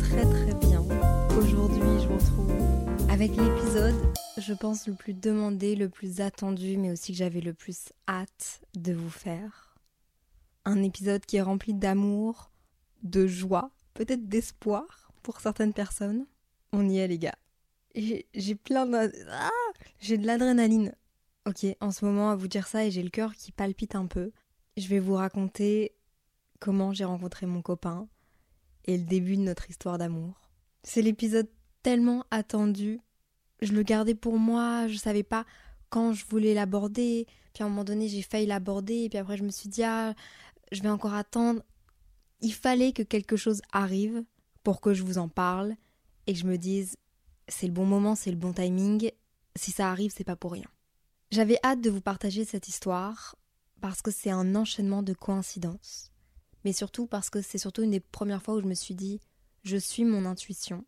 [0.00, 0.82] très très bien.
[1.38, 2.50] Aujourd'hui, je vous retrouve
[3.08, 3.94] avec l'épisode,
[4.36, 8.62] je pense, le plus demandé, le plus attendu, mais aussi que j'avais le plus hâte
[8.76, 9.76] de vous faire.
[10.64, 12.50] Un épisode qui est rempli d'amour,
[13.04, 16.26] de joie, peut-être d'espoir pour certaines personnes.
[16.72, 17.38] On y est, les gars.
[17.94, 19.12] J'ai plein de.
[19.30, 19.50] Ah
[20.00, 20.94] j'ai de l'adrénaline.
[21.46, 24.06] Ok, en ce moment, à vous dire ça, et j'ai le cœur qui palpite un
[24.06, 24.32] peu.
[24.76, 25.92] Je vais vous raconter
[26.58, 28.08] comment j'ai rencontré mon copain
[28.88, 30.50] et le début de notre histoire d'amour.
[30.82, 31.48] C'est l'épisode
[31.82, 33.00] tellement attendu.
[33.60, 35.44] Je le gardais pour moi, je savais pas
[35.90, 37.26] quand je voulais l'aborder.
[37.52, 40.14] Puis à un moment donné, j'ai failli l'aborder, puis après, je me suis dit, ah,
[40.72, 41.62] je vais encore attendre.
[42.40, 44.24] Il fallait que quelque chose arrive
[44.64, 45.76] pour que je vous en parle
[46.26, 46.96] et que je me dise,
[47.46, 49.10] c'est le bon moment, c'est le bon timing.
[49.56, 50.68] Si ça arrive, c'est pas pour rien.
[51.30, 53.36] J'avais hâte de vous partager cette histoire
[53.80, 56.07] parce que c'est un enchaînement de coïncidences,
[56.68, 59.22] mais surtout parce que c'est surtout une des premières fois où je me suis dit
[59.62, 60.84] je suis mon intuition,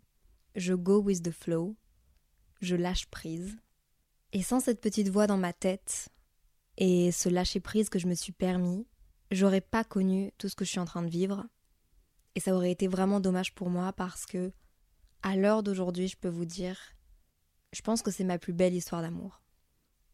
[0.54, 1.74] je go with the flow,
[2.60, 3.56] je lâche prise.
[4.34, 6.10] Et sans cette petite voix dans ma tête
[6.76, 8.86] et ce lâcher prise que je me suis permis,
[9.30, 11.46] j'aurais pas connu tout ce que je suis en train de vivre.
[12.34, 14.52] Et ça aurait été vraiment dommage pour moi parce que,
[15.22, 16.76] à l'heure d'aujourd'hui, je peux vous dire,
[17.72, 19.40] je pense que c'est ma plus belle histoire d'amour.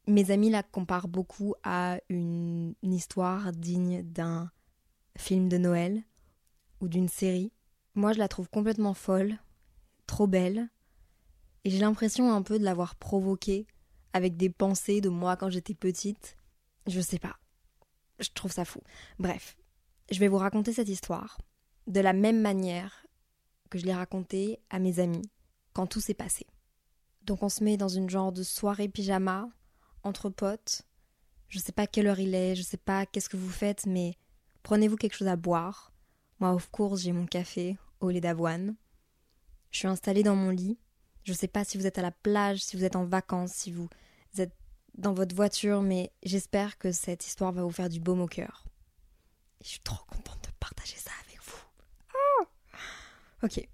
[0.06, 4.52] Mes amis la comparent beaucoup à une, histoire digne d'un
[5.16, 6.02] film de Noël
[6.80, 7.52] ou d'une série.
[7.94, 9.38] Moi, je la trouve complètement folle,
[10.06, 10.68] trop belle,
[11.64, 13.66] et j'ai l'impression un peu de l'avoir provoquée
[14.12, 16.36] avec des pensées de moi quand j'étais petite.
[16.86, 17.36] Je sais pas.
[18.20, 18.80] Je trouve ça fou.
[19.18, 19.56] Bref,
[20.10, 21.38] je vais vous raconter cette histoire
[21.86, 23.06] de la même manière
[23.68, 25.28] que je l'ai racontée à mes amis
[25.72, 26.46] quand tout s'est passé.
[27.22, 29.48] Donc on se met dans une genre de soirée pyjama
[30.02, 30.82] entre potes.
[31.48, 34.14] Je sais pas quelle heure il est, je sais pas qu'est-ce que vous faites, mais
[34.66, 35.92] prenez-vous quelque chose à boire?
[36.40, 38.74] Moi, of course, j'ai mon café au lait d'avoine.
[39.70, 40.76] Je suis installée dans mon lit.
[41.22, 43.70] Je sais pas si vous êtes à la plage, si vous êtes en vacances, si
[43.70, 43.88] vous
[44.38, 44.56] êtes
[44.98, 48.64] dans votre voiture, mais j'espère que cette histoire va vous faire du baume au cœur.
[49.62, 51.62] je suis trop contente de partager ça avec vous.
[52.12, 53.68] Ah ok.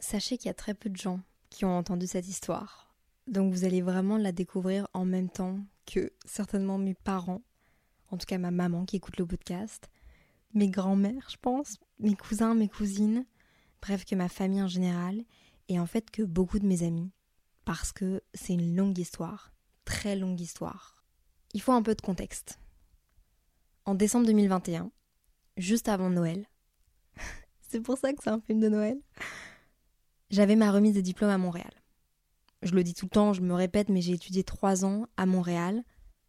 [0.00, 2.94] Sachez qu'il y a très peu de gens qui ont entendu cette histoire.
[3.26, 7.40] Donc vous allez vraiment la découvrir en même temps que certainement mes parents,
[8.10, 9.88] en tout cas ma maman qui écoute le podcast,
[10.54, 13.26] mes grands-mères, je pense, mes cousins, mes cousines,
[13.82, 15.24] bref que ma famille en général,
[15.68, 17.10] et en fait que beaucoup de mes amis,
[17.64, 19.52] parce que c'est une longue histoire,
[19.84, 21.04] très longue histoire.
[21.54, 22.58] Il faut un peu de contexte.
[23.84, 24.90] En décembre 2021,
[25.56, 26.46] juste avant Noël,
[27.68, 28.98] c'est pour ça que c'est un film de Noël,
[30.30, 31.72] j'avais ma remise de diplôme à Montréal
[32.62, 35.26] je le dis tout le temps, je me répète, mais j'ai étudié trois ans à
[35.26, 35.82] Montréal.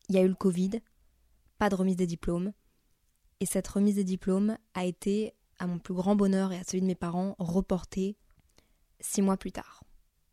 [0.10, 0.82] Il y a eu le Covid,
[1.60, 2.52] pas de remise des diplômes.
[3.40, 6.82] Et cette remise des diplômes a été, à mon plus grand bonheur et à celui
[6.82, 8.18] de mes parents, reportée
[9.00, 9.84] six mois plus tard.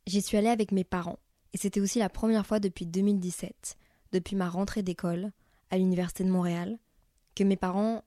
[0.07, 1.19] J'y suis allée avec mes parents,
[1.53, 3.77] et c'était aussi la première fois depuis 2017,
[4.13, 5.31] depuis ma rentrée d'école
[5.69, 6.79] à l'Université de Montréal,
[7.35, 8.03] que mes parents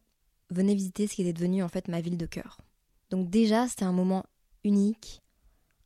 [0.51, 2.59] venaient visiter ce qui était devenu en fait ma ville de cœur.
[3.11, 4.25] Donc déjà, c'était un moment
[4.65, 5.23] unique,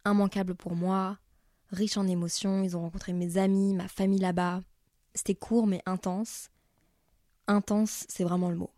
[0.07, 1.19] immanquable pour moi,
[1.71, 2.63] riche en émotions.
[2.63, 4.61] Ils ont rencontré mes amis, ma famille là-bas.
[5.15, 6.49] C'était court mais intense.
[7.47, 8.71] Intense, c'est vraiment le mot.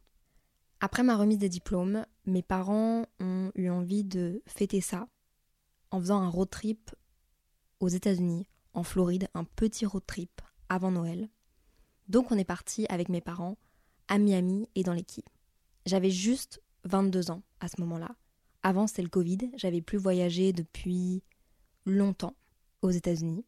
[0.80, 5.08] Après ma remise des diplômes, mes parents ont eu envie de fêter ça
[5.90, 6.90] en faisant un road trip
[7.80, 11.28] aux États-Unis, en Floride, un petit road trip avant Noël.
[12.08, 13.56] Donc on est parti avec mes parents
[14.08, 15.04] à Miami et dans les
[15.86, 18.14] J'avais juste 22 ans à ce moment-là.
[18.62, 21.22] Avant c'était le Covid, j'avais plus voyagé depuis
[21.84, 22.36] longtemps
[22.82, 23.44] aux États-Unis.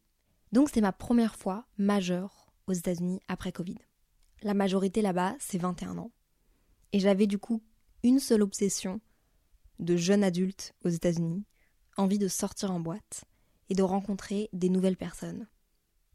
[0.51, 3.77] Donc c'est ma première fois majeure aux États-Unis après Covid.
[4.41, 6.11] La majorité là-bas, c'est 21 ans.
[6.93, 7.61] Et j'avais du coup
[8.03, 9.01] une seule obsession
[9.79, 11.43] de jeune adulte aux États-Unis,
[11.97, 13.25] envie de sortir en boîte
[13.69, 15.47] et de rencontrer des nouvelles personnes.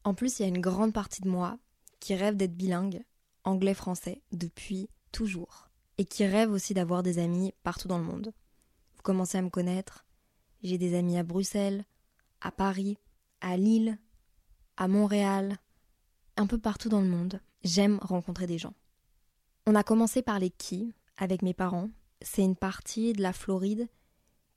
[0.04, 1.58] En plus, il y a une grande partie de moi
[2.00, 3.04] qui rêve d'être bilingue,
[3.44, 8.32] anglais-français, depuis toujours, et qui rêve aussi d'avoir des amis partout dans le monde.
[8.96, 10.04] Vous commencez à me connaître,
[10.62, 11.84] j'ai des amis à Bruxelles,
[12.40, 12.98] à Paris,
[13.40, 13.98] à Lille,
[14.76, 15.58] à Montréal,
[16.36, 17.40] un peu partout dans le monde.
[17.64, 18.74] J'aime rencontrer des gens.
[19.66, 21.88] On a commencé par les quais avec mes parents.
[22.20, 23.88] C'est une partie de la Floride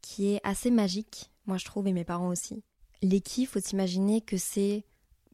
[0.01, 2.63] qui est assez magique, moi je trouve, et mes parents aussi.
[3.01, 4.83] Les quais, faut s'imaginer que c'est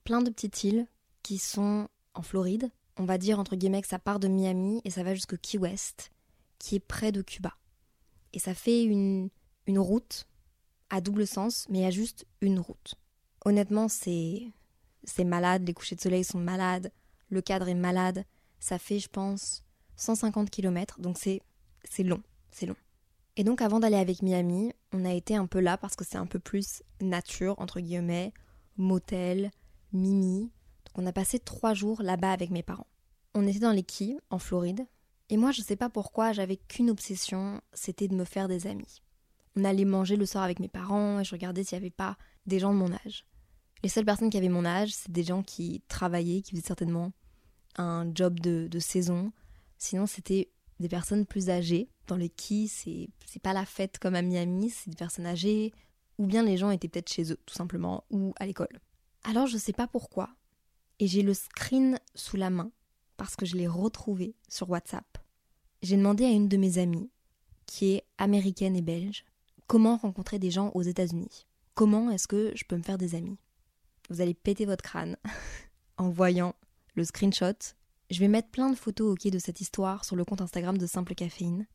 [0.03, 0.87] plein de petites îles
[1.23, 2.69] qui sont en Floride.
[2.97, 5.57] On va dire entre guillemets que ça part de Miami et ça va jusqu'au Key
[5.57, 6.11] West,
[6.59, 7.55] qui est près de Cuba.
[8.33, 9.29] Et ça fait une,
[9.67, 10.27] route
[10.91, 12.95] à double sens, mais il y a juste une route.
[13.45, 14.51] Honnêtement, c'est
[15.19, 16.91] malade, les couchers de soleil sont malades,
[17.33, 18.25] le cadre est malade.
[18.59, 19.63] Ça fait, je pense,
[19.97, 21.41] 150 km, donc c'est
[21.99, 22.21] long,
[22.51, 22.75] c'est long.
[23.35, 26.17] Et donc avant d'aller avec Miami, on a été un peu là parce que c'est
[26.17, 28.31] un peu plus nature, entre guillemets,
[28.77, 29.51] motel,
[29.91, 30.51] mimi.
[30.85, 32.87] Donc on a passé trois jours là-bas avec mes parents.
[33.33, 34.85] On était dans les Keys, en Floride.
[35.29, 39.01] Et moi, je sais pas pourquoi, j'avais qu'une obsession, c'était de me faire des amis.
[39.55, 42.17] On allait manger le soir avec mes parents et je regardais s'il n'y avait pas
[42.45, 43.25] des gens de mon âge.
[43.81, 47.11] Les seules personnes qui avaient mon âge, c'est des gens qui travaillaient, qui faisaient certainement
[47.77, 49.31] un job de, de saison.
[49.77, 50.49] Sinon, c'était
[50.79, 51.89] des personnes plus âgées.
[52.07, 55.73] Dans les quais, c'est, c'est pas la fête comme à Miami, c'est des personnes âgées,
[56.17, 58.79] ou bien les gens étaient peut-être chez eux, tout simplement, ou à l'école.
[59.23, 60.29] Alors je sais pas pourquoi,
[60.99, 62.71] et j'ai le screen sous la main,
[63.17, 65.17] parce que je l'ai retrouvé sur WhatsApp.
[65.81, 67.09] J'ai demandé à une de mes amies,
[67.65, 69.23] qui est américaine et belge,
[69.67, 71.47] comment rencontrer des gens aux États-Unis.
[71.73, 73.37] Comment est-ce que je peux me faire des amis?
[74.09, 75.17] Vous allez péter votre crâne
[75.97, 76.55] en voyant
[76.95, 77.75] le screenshot
[78.13, 80.77] je vais mettre plein de photos au quai de cette histoire sur le compte Instagram
[80.77, 81.65] de Simple Caféine.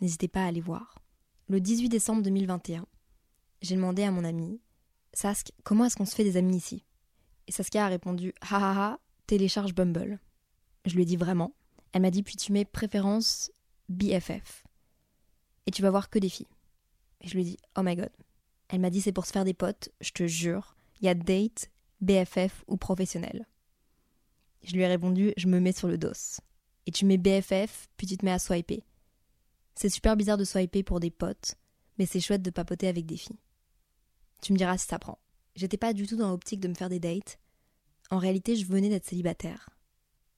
[0.00, 0.98] N'hésitez pas à aller voir.
[1.48, 2.86] Le 18 décembre 2021,
[3.62, 4.60] j'ai demandé à mon ami
[5.14, 6.84] Sask, comment est-ce qu'on se fait des amis ici?
[7.46, 10.20] Et Saskia a répondu Ha ha ha, télécharge Bumble.
[10.84, 11.54] Je lui ai dit vraiment?
[11.92, 13.50] Elle m'a dit Puis tu mets préférence
[13.88, 14.64] BFF.
[15.66, 16.46] Et tu vas voir que des filles.
[17.22, 18.10] Et je lui ai dit Oh my god.
[18.68, 20.76] Elle m'a dit C'est pour se faire des potes, je te jure.
[21.00, 21.70] Il y a date,
[22.02, 23.46] BFF ou professionnel.
[24.68, 26.12] Je lui ai répondu Je me mets sur le dos.
[26.86, 28.84] Et tu mets BFF, puis tu te mets à swiper.
[29.74, 31.54] C'est super bizarre de swiper pour des potes,
[31.98, 33.38] mais c'est chouette de papoter avec des filles.
[34.42, 35.18] Tu me diras si ça prend.
[35.54, 37.38] J'étais pas du tout dans l'optique de me faire des dates.
[38.10, 39.70] En réalité, je venais d'être célibataire.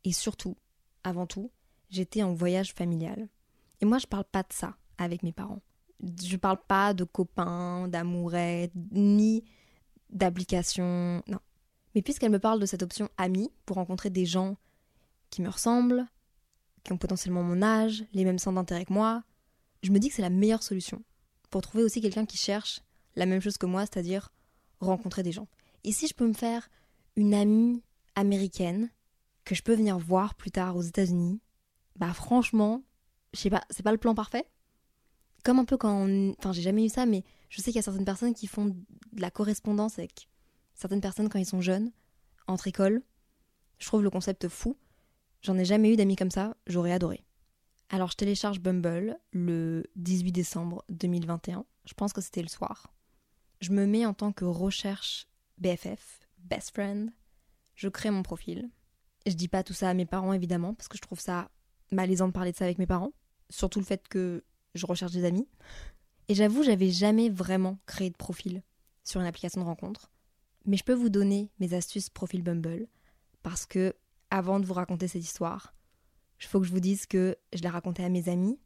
[0.04, 0.56] Et surtout,
[1.02, 1.50] avant tout,
[1.88, 3.28] j'étais en voyage familial.
[3.80, 5.60] Et moi, je parle pas de ça avec mes parents.
[6.22, 9.44] Je parle pas de copains, d'amourettes, ni
[10.08, 11.22] d'applications.
[11.26, 11.40] Non.
[11.94, 14.56] Mais puisqu'elle me parle de cette option amie pour rencontrer des gens
[15.30, 16.06] qui me ressemblent,
[16.84, 19.22] qui ont potentiellement mon âge, les mêmes centres d'intérêt que moi,
[19.82, 21.02] je me dis que c'est la meilleure solution
[21.50, 22.80] pour trouver aussi quelqu'un qui cherche
[23.16, 24.32] la même chose que moi, c'est-à-dire
[24.80, 25.48] rencontrer des gens.
[25.84, 26.68] Et si je peux me faire
[27.16, 27.82] une amie
[28.14, 28.90] américaine
[29.44, 31.40] que je peux venir voir plus tard aux États-Unis,
[31.96, 32.82] bah franchement,
[33.34, 34.46] je sais pas, c'est pas le plan parfait.
[35.44, 36.08] Comme un peu quand
[36.38, 38.66] Enfin, j'ai jamais eu ça, mais je sais qu'il y a certaines personnes qui font
[38.66, 40.28] de la correspondance avec
[40.80, 41.92] certaines personnes quand ils sont jeunes,
[42.46, 43.02] entre écoles.
[43.78, 44.76] Je trouve le concept fou.
[45.42, 47.24] J'en ai jamais eu d'amis comme ça, j'aurais adoré.
[47.88, 52.92] Alors je télécharge Bumble le 18 décembre 2021, je pense que c'était le soir.
[53.60, 55.26] Je me mets en tant que recherche
[55.58, 57.10] BFF, best friend.
[57.74, 58.70] Je crée mon profil.
[59.26, 61.50] Je dis pas tout ça à mes parents évidemment parce que je trouve ça
[61.90, 63.12] malaisant de parler de ça avec mes parents,
[63.48, 64.44] surtout le fait que
[64.74, 65.48] je recherche des amis.
[66.28, 68.62] Et j'avoue, j'avais jamais vraiment créé de profil
[69.02, 70.10] sur une application de rencontre.
[70.66, 72.86] Mais je peux vous donner mes astuces profil Bumble
[73.42, 73.94] parce que
[74.30, 75.74] avant de vous raconter cette histoire,
[76.40, 78.58] il faut que je vous dise que je l'ai raconté à mes amis,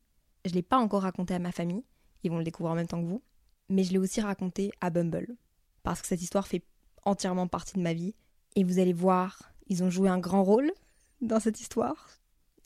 [0.45, 1.85] je l'ai pas encore raconté à ma famille,
[2.23, 3.23] ils vont le découvrir en même temps que vous,
[3.69, 5.37] mais je l'ai aussi raconté à Bumble
[5.83, 6.65] parce que cette histoire fait
[7.05, 8.15] entièrement partie de ma vie
[8.57, 10.73] et vous allez voir, ils ont joué un grand rôle
[11.21, 12.09] dans cette histoire.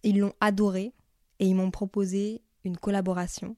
[0.03, 0.95] Ils l'ont adoré
[1.39, 3.57] et ils m'ont proposé une collaboration.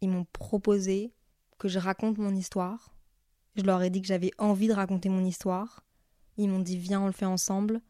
[0.00, 1.12] Ils m'ont proposé
[1.58, 2.95] que je raconte mon histoire
[3.56, 5.84] je leur ai dit que j'avais envie de raconter mon histoire.
[6.36, 7.80] Ils m'ont dit viens, on le fait ensemble.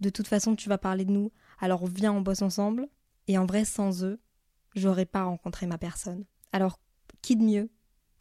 [0.00, 2.88] De toute façon, tu vas parler de nous, alors viens, on bosse ensemble.
[3.26, 4.20] Et en vrai, sans eux,
[4.74, 6.24] j'aurais pas rencontré ma personne.
[6.52, 6.80] Alors,
[7.20, 7.70] qui de mieux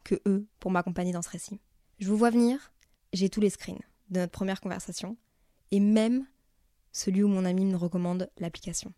[0.03, 1.59] que eux pour m'accompagner dans ce récit?
[1.99, 2.73] Je vous vois venir,
[3.13, 3.79] j'ai tous les screens
[4.09, 5.17] de notre première conversation,
[5.71, 6.25] et même
[6.91, 8.93] celui où mon ami me recommande l'application.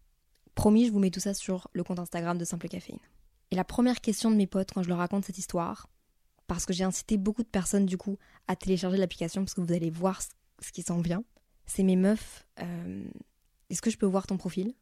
[0.56, 3.00] Promis, je vous mets tout ça sur le compte Instagram de Simple Caféine.
[3.52, 5.90] Et la première question de mes potes quand je leur raconte cette histoire,
[6.50, 9.72] parce que j'ai incité beaucoup de personnes du coup à télécharger l'application parce que vous
[9.72, 11.24] allez voir ce qui s'en vient.
[11.68, 12.48] C'est mes meufs.
[12.60, 13.08] Euh,
[13.70, 14.74] est-ce que je peux voir ton profil?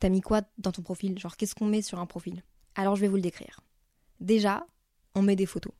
[0.00, 1.18] T'as mis quoi dans ton profil?
[1.18, 2.44] Genre qu'est-ce qu'on met sur un profil?
[2.74, 3.60] Alors je vais vous le décrire.
[4.20, 4.66] Déjà,
[5.14, 5.72] on met des photos.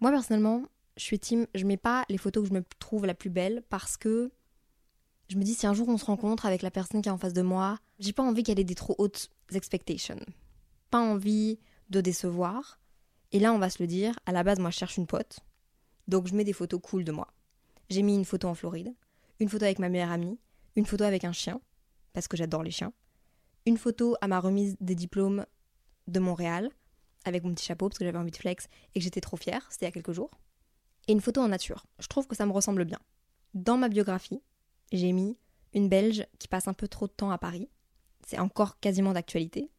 [0.00, 0.64] Moi personnellement,
[0.96, 3.62] je suis team, je mets pas les photos que je me trouve la plus belle
[3.68, 4.32] parce que
[5.28, 7.18] je me dis si un jour on se rencontre avec la personne qui est en
[7.18, 10.18] face de moi, j'ai pas envie qu'elle ait des trop hautes expectations.
[10.90, 11.58] Pas envie
[11.90, 12.78] de décevoir.
[13.32, 15.40] Et là, on va se le dire, à la base, moi, je cherche une pote.
[16.06, 17.28] Donc, je mets des photos cool de moi.
[17.90, 18.94] J'ai mis une photo en Floride,
[19.40, 20.38] une photo avec ma meilleure amie,
[20.76, 21.60] une photo avec un chien,
[22.12, 22.92] parce que j'adore les chiens,
[23.66, 25.46] une photo à ma remise des diplômes
[26.06, 26.70] de Montréal,
[27.24, 29.66] avec mon petit chapeau, parce que j'avais envie de flex et que j'étais trop fière,
[29.70, 30.30] c'était il y a quelques jours,
[31.08, 31.86] et une photo en nature.
[31.98, 32.98] Je trouve que ça me ressemble bien.
[33.54, 34.42] Dans ma biographie,
[34.92, 35.36] j'ai mis
[35.74, 37.68] une Belge qui passe un peu trop de temps à Paris.
[38.26, 39.70] C'est encore quasiment d'actualité.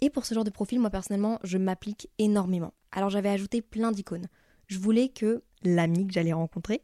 [0.00, 2.74] Et pour ce genre de profil, moi personnellement, je m'applique énormément.
[2.92, 4.28] Alors j'avais ajouté plein d'icônes.
[4.66, 6.82] Je voulais que l'ami que j'allais rencontrer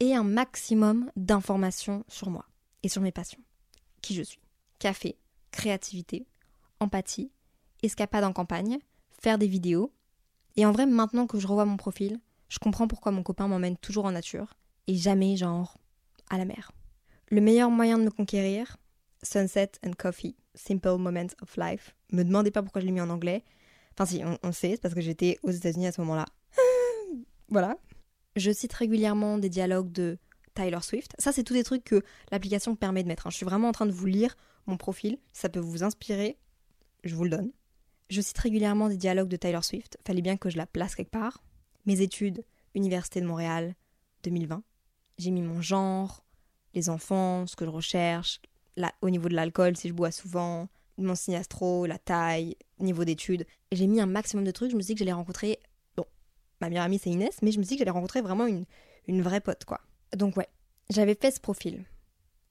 [0.00, 2.46] ait un maximum d'informations sur moi
[2.82, 3.42] et sur mes passions.
[4.00, 4.40] Qui je suis.
[4.78, 5.16] Café,
[5.50, 6.26] créativité,
[6.80, 7.30] empathie,
[7.82, 8.78] escapade en campagne,
[9.10, 9.92] faire des vidéos,
[10.56, 13.78] Et en vrai, maintenant que je revois mon profil, je comprends pourquoi mon copain m'emmène
[13.78, 14.54] toujours en nature
[14.86, 15.78] et jamais genre
[16.28, 16.72] à la mer.
[17.30, 18.76] Le meilleur moyen de me conquérir,
[19.22, 21.94] Sunset and Coffee, Simple Moments of Life.
[22.12, 23.44] Me demandez pas pourquoi je l'ai mis en anglais.
[23.94, 26.26] Enfin si, on, sait, c'est parce que j'étais aux États-Unis à ce moment-là.
[27.48, 27.76] voilà.
[28.36, 30.18] Je cite régulièrement des dialogues de
[30.54, 31.14] Tyler Swift.
[31.18, 33.26] Ça, c'est tous des trucs que l'application permet de mettre.
[33.26, 33.30] Hein.
[33.30, 34.36] Je suis vraiment en train de vous lire
[34.66, 35.18] mon profil.
[35.32, 36.38] Ça peut vous inspirer.
[37.04, 37.50] Je vous le donne.
[38.08, 39.98] Je cite régulièrement des dialogues de Tyler Swift.
[40.06, 41.42] Fallait bien que je la place quelque part.
[41.86, 43.74] Mes études, Université de Montréal,
[44.22, 44.62] 2020.
[45.18, 46.24] J'ai mis mon genre,
[46.74, 48.40] les enfants, ce que je recherche,
[49.00, 53.46] au niveau de l'alcool, si je bois souvent, mon signe astro, la taille, niveau d'études.
[53.70, 54.70] J'ai mis un maximum de trucs.
[54.70, 55.58] Je me suis dit que j'allais rencontrer.
[55.96, 56.04] Bon,
[56.60, 58.64] ma meilleure amie c'est Inès, mais je me suis dit que j'allais rencontrer vraiment une,
[59.06, 59.80] une vraie pote, quoi.
[60.16, 60.48] Donc, ouais,
[60.90, 61.84] j'avais fait ce profil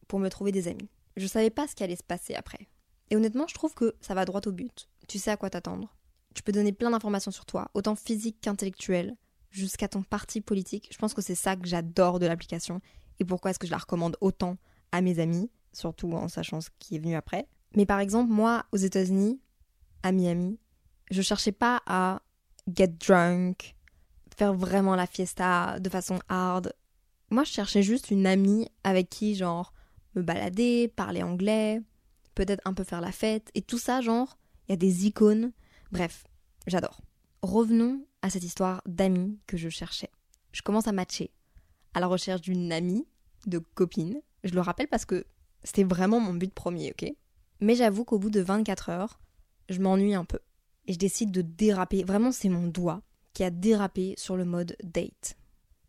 [0.08, 0.90] pour me trouver des amis.
[1.18, 2.68] Je savais pas ce qui allait se passer après.
[3.10, 4.90] Et honnêtement, je trouve que ça va droit au but.
[5.08, 5.96] Tu sais à quoi t'attendre.
[6.34, 9.18] Tu peux donner plein d'informations sur toi, autant physique qu'intellectuelle,
[9.50, 10.88] jusqu'à ton parti politique.
[10.92, 12.80] Je pense que c'est ça que j'adore de l'application
[13.20, 14.58] et pourquoi est-ce que je la recommande autant
[14.92, 17.48] à mes amis, surtout en sachant ce qui est venu après.
[17.76, 19.40] Mais par exemple, moi, aux États-Unis,
[20.04, 20.60] à Miami,
[21.10, 22.22] je cherchais pas à
[22.74, 23.76] get drunk,
[24.36, 26.74] faire vraiment la fiesta de façon hard.
[27.30, 29.74] Moi, je cherchais juste une amie avec qui, genre,
[30.16, 31.82] me balader, parler anglais,
[32.36, 34.38] peut-être un peu faire la fête, et tout ça, genre,
[34.68, 35.52] il y a des icônes.
[35.92, 36.26] Bref,
[36.68, 37.02] j'adore.
[37.42, 40.10] Revenons à cette histoire d'amis que je cherchais.
[40.52, 41.32] Je commence à matcher
[41.94, 43.06] à la recherche d'une amie,
[43.48, 44.22] de copine.
[44.44, 45.26] Je le rappelle parce que
[45.64, 47.14] c'était vraiment mon but premier, ok?
[47.60, 49.20] Mais j'avoue qu'au bout de 24 heures,
[49.70, 50.40] je m'ennuie un peu.
[50.88, 52.04] Et je décide de déraper.
[52.04, 53.02] Vraiment, c'est mon doigt
[53.34, 55.38] qui a dérapé sur le mode date.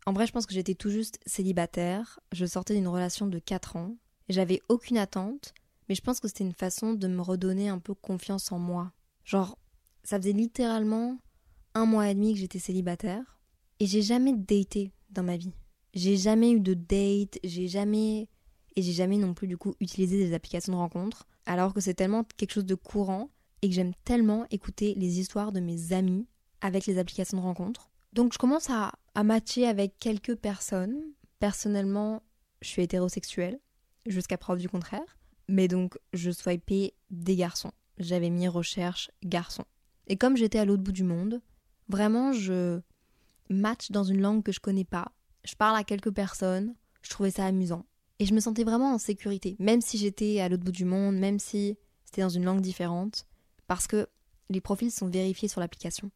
[0.05, 2.19] En vrai, je pense que j'étais tout juste célibataire.
[2.31, 3.95] Je sortais d'une relation de 4 ans.
[4.29, 5.53] J'avais aucune attente,
[5.89, 8.91] mais je pense que c'était une façon de me redonner un peu confiance en moi.
[9.25, 9.57] Genre,
[10.03, 11.17] ça faisait littéralement
[11.73, 13.39] un mois et demi que j'étais célibataire.
[13.79, 15.53] Et j'ai jamais daté dans ma vie.
[15.93, 18.27] J'ai jamais eu de date, j'ai jamais.
[18.75, 21.93] Et j'ai jamais non plus du coup utilisé des applications de rencontres, alors que c'est
[21.93, 23.29] tellement quelque chose de courant
[23.61, 26.27] et que j'aime tellement écouter les histoires de mes amis
[26.61, 27.89] avec les applications de rencontres.
[28.13, 30.95] Donc je commence à, à matcher avec quelques personnes.
[31.39, 32.23] Personnellement,
[32.61, 33.59] je suis hétérosexuelle,
[34.05, 35.17] jusqu'à preuve du contraire.
[35.47, 37.71] Mais donc, je swipais des garçons.
[37.97, 39.65] J'avais mis recherche garçon.
[40.07, 41.41] Et comme j'étais à l'autre bout du monde,
[41.89, 42.81] vraiment, je
[43.49, 45.11] match dans une langue que je connais pas.
[45.43, 46.75] Je parle à quelques personnes.
[47.01, 47.85] Je trouvais ça amusant.
[48.23, 51.17] Et je me sentais vraiment en sécurité, même si j'étais à l'autre bout du monde,
[51.17, 53.27] même si c'était dans une langue différente,
[53.67, 54.07] parce que
[54.49, 56.09] les profils sont vérifiés sur l'application.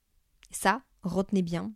[0.49, 1.73] Ça, retenez bien,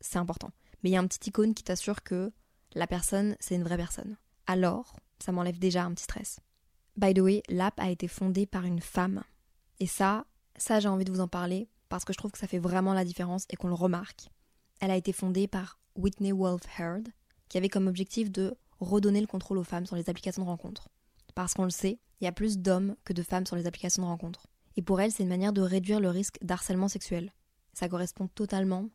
[0.00, 0.52] c'est important.
[0.82, 2.30] Mais il y a un petit icône qui t'assure que
[2.74, 4.16] la personne, c'est une vraie personne.
[4.46, 6.38] Alors, ça m'enlève déjà un petit stress.
[6.96, 9.24] By the way, l'app a été fondée par une femme.
[9.80, 10.26] Et ça,
[10.58, 12.94] ça j'ai envie de vous en parler parce que je trouve que ça fait vraiment
[12.94, 14.28] la différence et qu'on le remarque.
[14.78, 17.08] Elle a été fondée par Whitney Wolf Heard,
[17.48, 18.56] qui avait comme objectif de
[18.88, 20.88] redonner le contrôle aux femmes sur les applications de rencontres.
[21.34, 24.02] Parce qu'on le sait, il y a plus d'hommes que de femmes sur les applications
[24.02, 24.46] de rencontres.
[24.76, 27.32] Et pour elle, c'est une manière de réduire le risque d'harcèlement sexuel.
[27.72, 28.88] Ça correspond totalement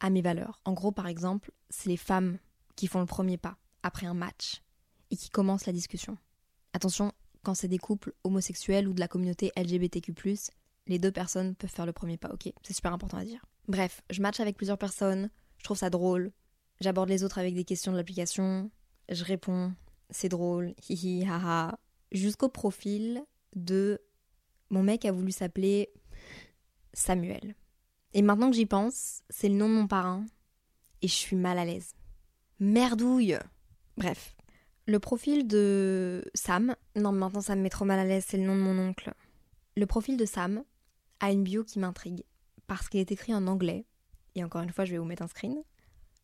[0.00, 0.60] à mes valeurs.
[0.64, 2.38] En gros, par exemple, c'est les femmes
[2.76, 4.62] qui font le premier pas après un match
[5.10, 6.16] et qui commencent la discussion.
[6.72, 10.14] Attention, quand c'est des couples homosexuels ou de la communauté LGBTQ,
[10.86, 12.52] les deux personnes peuvent faire le premier pas, ok?
[12.62, 13.44] C'est super important à dire.
[13.68, 16.32] Bref, je match avec plusieurs personnes, je trouve ça drôle,
[16.80, 18.70] j'aborde les autres avec des questions de l'application,
[19.14, 19.72] je réponds,
[20.10, 21.78] c'est drôle, hihi, haha,
[22.12, 23.22] jusqu'au profil
[23.54, 24.00] de
[24.70, 25.90] mon mec a voulu s'appeler
[26.92, 27.54] Samuel.
[28.14, 30.24] Et maintenant que j'y pense, c'est le nom de mon parrain,
[31.00, 31.94] et je suis mal à l'aise.
[32.60, 33.38] Merdouille
[33.96, 34.36] Bref,
[34.86, 38.44] le profil de Sam, non maintenant ça me met trop mal à l'aise, c'est le
[38.44, 39.12] nom de mon oncle.
[39.76, 40.64] Le profil de Sam
[41.20, 42.24] a une bio qui m'intrigue,
[42.66, 43.86] parce qu'il est écrit en anglais,
[44.34, 45.62] et encore une fois je vais vous mettre un screen.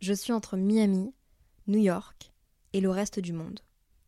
[0.00, 1.12] Je suis entre Miami,
[1.66, 2.32] New York
[2.72, 3.60] et le reste du monde,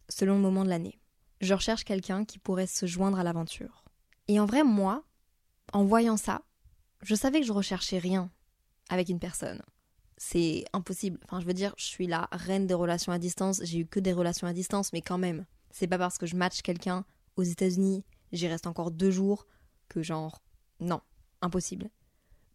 [0.08, 1.00] selon le moment de l'année.
[1.40, 3.84] Je recherche quelqu'un qui pourrait se joindre à l'aventure.
[4.28, 5.04] Et en vrai, moi,
[5.72, 6.42] en voyant ça,
[7.02, 8.30] je savais que je recherchais rien
[8.90, 9.62] avec une personne
[10.22, 11.18] c'est impossible.
[11.24, 13.98] Enfin, je veux dire, je suis la reine des relations à distance, j'ai eu que
[13.98, 17.42] des relations à distance, mais quand même, c'est pas parce que je match quelqu'un aux
[17.42, 19.46] États-Unis, j'y reste encore deux jours,
[19.88, 20.42] que genre,
[20.78, 21.00] non,
[21.40, 21.88] impossible.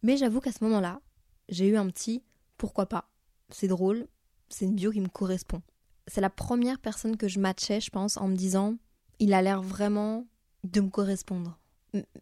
[0.04, 1.00] Mais j'avoue qu'à ce moment-là,
[1.48, 2.22] j'ai eu un petit
[2.56, 3.10] pourquoi pas.
[3.50, 4.06] C'est drôle,
[4.48, 5.60] c'est une bio qui me correspond.
[6.06, 8.76] C'est la première personne que je matchais, je pense, en me disant,
[9.18, 10.26] il a l'air vraiment
[10.64, 11.58] de me correspondre.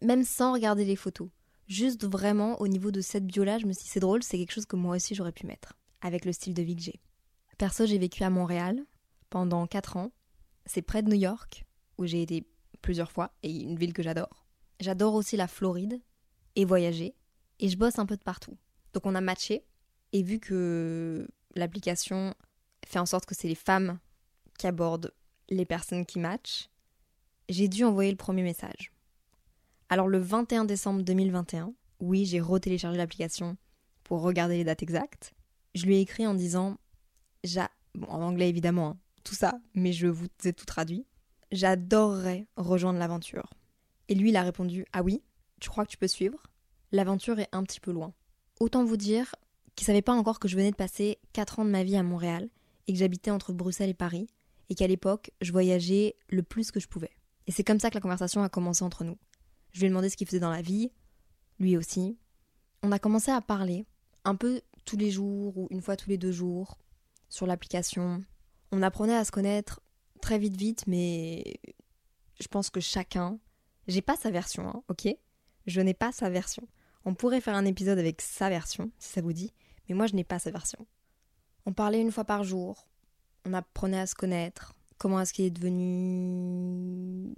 [0.01, 1.29] même sans regarder les photos.
[1.67, 4.51] Juste vraiment au niveau de cette bio-là, je me suis dit c'est drôle, c'est quelque
[4.51, 6.99] chose que moi aussi j'aurais pu mettre, avec le style de vie que j'ai.
[7.57, 8.83] Perso, j'ai vécu à Montréal
[9.29, 10.11] pendant 4 ans.
[10.65, 11.65] C'est près de New York,
[11.97, 12.47] où j'ai été
[12.81, 14.45] plusieurs fois, et une ville que j'adore.
[14.79, 16.01] J'adore aussi la Floride,
[16.55, 17.15] et voyager,
[17.59, 18.57] et je bosse un peu de partout.
[18.93, 19.65] Donc on a matché,
[20.13, 22.35] et vu que l'application
[22.85, 23.99] fait en sorte que c'est les femmes
[24.57, 25.13] qui abordent
[25.49, 26.69] les personnes qui matchent,
[27.49, 28.91] j'ai dû envoyer le premier message.
[29.89, 33.57] Alors le 21 décembre 2021, oui, j'ai retéléchargé l'application
[34.03, 35.33] pour regarder les dates exactes.
[35.75, 36.77] Je lui ai écrit en disant,
[37.93, 41.05] bon, en anglais évidemment, hein, tout ça, mais je vous ai tout traduit.
[41.51, 43.53] J'adorerais rejoindre l'aventure.
[44.07, 45.21] Et lui, il a répondu, ah oui,
[45.59, 46.43] tu crois que tu peux suivre?
[46.91, 48.13] L'aventure est un petit peu loin.
[48.59, 49.35] Autant vous dire
[49.75, 52.03] qu'il savait pas encore que je venais de passer 4 ans de ma vie à
[52.03, 52.49] Montréal
[52.87, 54.27] et que j'habitais entre Bruxelles et Paris
[54.69, 57.11] et qu'à l'époque, je voyageais le plus que je pouvais.
[57.47, 59.17] Et c'est comme ça que la conversation a commencé entre nous.
[59.71, 60.91] Je lui ai demandé ce qu'il faisait dans la vie,
[61.59, 62.17] lui aussi.
[62.81, 63.85] On a commencé à parler,
[64.23, 66.79] un peu tous les jours ou une fois tous les deux jours,
[67.29, 68.23] sur l'application.
[68.71, 69.81] On apprenait à se connaître
[70.21, 71.59] très vite vite, mais
[72.39, 73.39] je pense que chacun...
[73.87, 75.07] J'ai pas sa version, hein, ok?
[75.67, 76.67] Je n'ai pas sa version.
[77.05, 79.53] On pourrait faire un épisode avec sa version, si ça vous dit,
[79.87, 80.87] mais moi je n'ai pas sa version.
[81.65, 82.87] On parlait une fois par jour,
[83.45, 87.33] on apprenait à se connaître, comment est-ce qu'il est devenu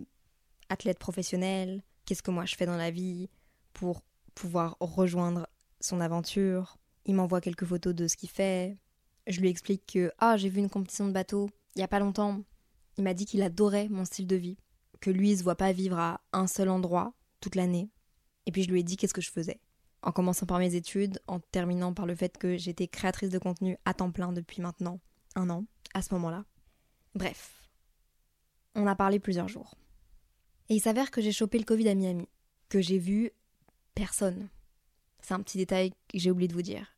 [0.70, 3.30] athlète professionnel, qu'est-ce que moi je fais dans la vie
[3.74, 4.02] pour
[4.36, 5.48] pouvoir rejoindre
[5.80, 6.78] son aventure?
[7.06, 8.78] Il m'envoie quelques photos de ce qu'il fait.
[9.28, 12.00] Je lui explique que ah, j'ai vu une compétition de bateau il y a pas
[12.00, 12.42] longtemps.
[12.98, 14.58] Il m'a dit qu'il adorait mon style de vie,
[15.00, 17.92] que lui il se voit pas vivre à un seul endroit toute l'année.
[18.48, 19.60] Et puis je lui ai dit qu'est-ce que je faisais.
[20.08, 23.78] En commençant par mes études, en terminant par le fait que j'étais créatrice de contenu
[23.84, 25.02] à temps plein depuis maintenant
[25.36, 26.46] un an, à ce moment-là.
[27.14, 27.68] Bref,
[28.74, 29.76] on a parlé plusieurs jours.
[30.70, 32.26] Et il s'avère que j'ai chopé le Covid à Miami,
[32.70, 33.32] que j'ai vu
[33.96, 34.48] personne.
[35.20, 36.96] C'est un petit détail que j'ai oublié de vous dire.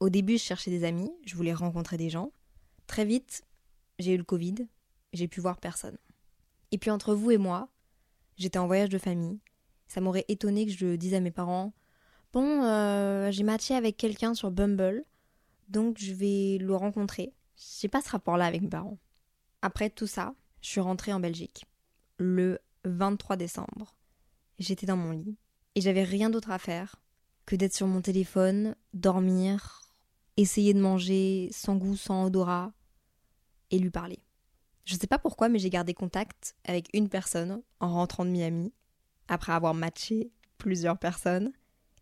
[0.00, 2.32] Au début, je cherchais des amis, je voulais rencontrer des gens.
[2.86, 3.44] Très vite,
[3.98, 4.66] j'ai eu le Covid,
[5.12, 5.98] j'ai pu voir personne.
[6.72, 7.68] Et puis entre vous et moi,
[8.38, 9.40] j'étais en voyage de famille.
[9.88, 11.74] Ça m'aurait étonné que je dise à mes parents
[12.36, 15.06] Bon, euh, j'ai matché avec quelqu'un sur Bumble,
[15.70, 17.32] donc je vais le rencontrer.
[17.56, 18.98] J'ai pas ce rapport-là avec mes parents.
[19.62, 21.64] Après tout ça, je suis rentrée en Belgique
[22.18, 23.96] le 23 décembre.
[24.58, 25.38] J'étais dans mon lit
[25.76, 26.96] et j'avais rien d'autre à faire
[27.46, 29.94] que d'être sur mon téléphone, dormir,
[30.36, 32.70] essayer de manger sans goût, sans odorat
[33.70, 34.18] et lui parler.
[34.84, 38.74] Je sais pas pourquoi, mais j'ai gardé contact avec une personne en rentrant de Miami,
[39.26, 41.50] après avoir matché plusieurs personnes,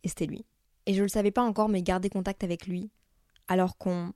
[0.05, 0.47] et c'était lui.
[0.87, 2.93] Et je le savais pas encore, mais garder contact avec lui,
[3.49, 4.13] alors qu'on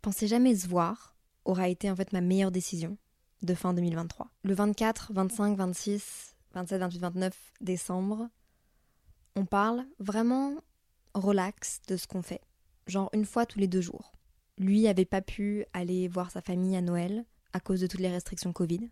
[0.00, 2.96] pensait jamais se voir, aura été en fait ma meilleure décision
[3.42, 4.30] de fin 2023.
[4.44, 8.28] Le 24, 25, 26, 27, 28, 29 décembre,
[9.36, 10.56] on parle vraiment
[11.14, 12.40] relax de ce qu'on fait,
[12.86, 14.12] genre une fois tous les deux jours.
[14.58, 18.10] Lui avait pas pu aller voir sa famille à Noël à cause de toutes les
[18.10, 18.90] restrictions Covid.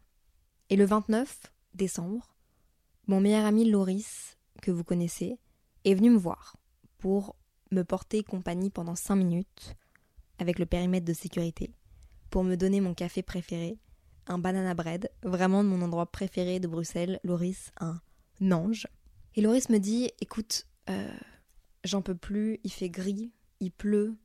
[0.70, 2.34] Et le 29 décembre,
[3.06, 5.38] mon meilleur ami Loris, que vous connaissez,
[5.84, 6.56] est venu me voir
[6.98, 7.36] pour
[7.70, 9.76] me porter compagnie pendant 5 minutes
[10.38, 11.72] avec le périmètre de sécurité
[12.30, 13.78] pour me donner mon café préféré
[14.28, 17.18] un banana bread, vraiment de mon endroit préféré de Bruxelles.
[17.24, 18.00] Loris, un
[18.50, 18.86] ange.
[19.34, 21.10] Et Loris me dit Écoute, euh,
[21.84, 24.16] j'en peux plus, il fait gris, il pleut,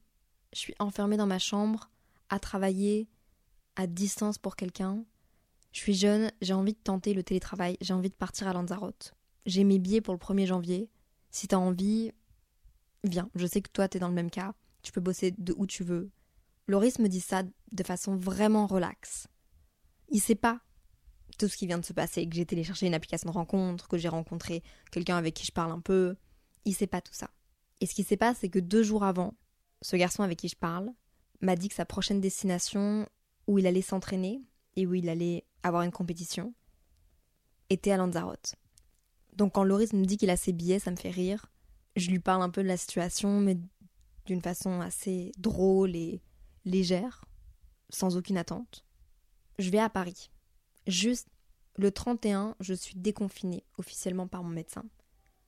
[0.54, 1.90] je suis enfermée dans ma chambre,
[2.30, 3.08] à travailler,
[3.76, 5.04] à distance pour quelqu'un.
[5.72, 9.16] Je suis jeune, j'ai envie de tenter le télétravail, j'ai envie de partir à Lanzarote.
[9.46, 10.90] J'ai mes billets pour le 1er janvier.
[11.34, 12.12] Si t'as envie,
[13.04, 13.30] viens.
[13.34, 14.54] Je sais que toi, t'es dans le même cas.
[14.84, 16.12] Tu peux bosser de où tu veux.
[16.68, 19.28] Loris me dit ça de façon vraiment relaxe.
[20.10, 20.62] Il sait pas
[21.40, 23.98] tout ce qui vient de se passer, que j'ai téléchargé une application de rencontre, que
[23.98, 26.16] j'ai rencontré quelqu'un avec qui je parle un peu.
[26.66, 27.32] Il sait pas tout ça.
[27.82, 29.34] Et ce qui s'est passé, c'est que deux jours avant,
[29.82, 30.94] ce garçon avec qui je parle
[31.42, 33.10] m'a dit que sa prochaine destination,
[33.48, 34.44] où il allait s'entraîner
[34.76, 36.54] et où il allait avoir une compétition,
[37.72, 38.56] était à Lanzarote.
[39.38, 41.52] Donc quand Loris me dit qu'il a ses billets, ça me fait rire.
[41.96, 43.58] Je lui parle un peu de la situation, mais
[44.26, 46.22] d'une façon assez drôle et
[46.66, 47.26] légère,
[47.90, 48.86] sans aucune attente
[49.60, 50.30] je vais à Paris.
[50.88, 51.28] Juste
[51.78, 54.84] le 31, je suis déconfinée officiellement par mon médecin.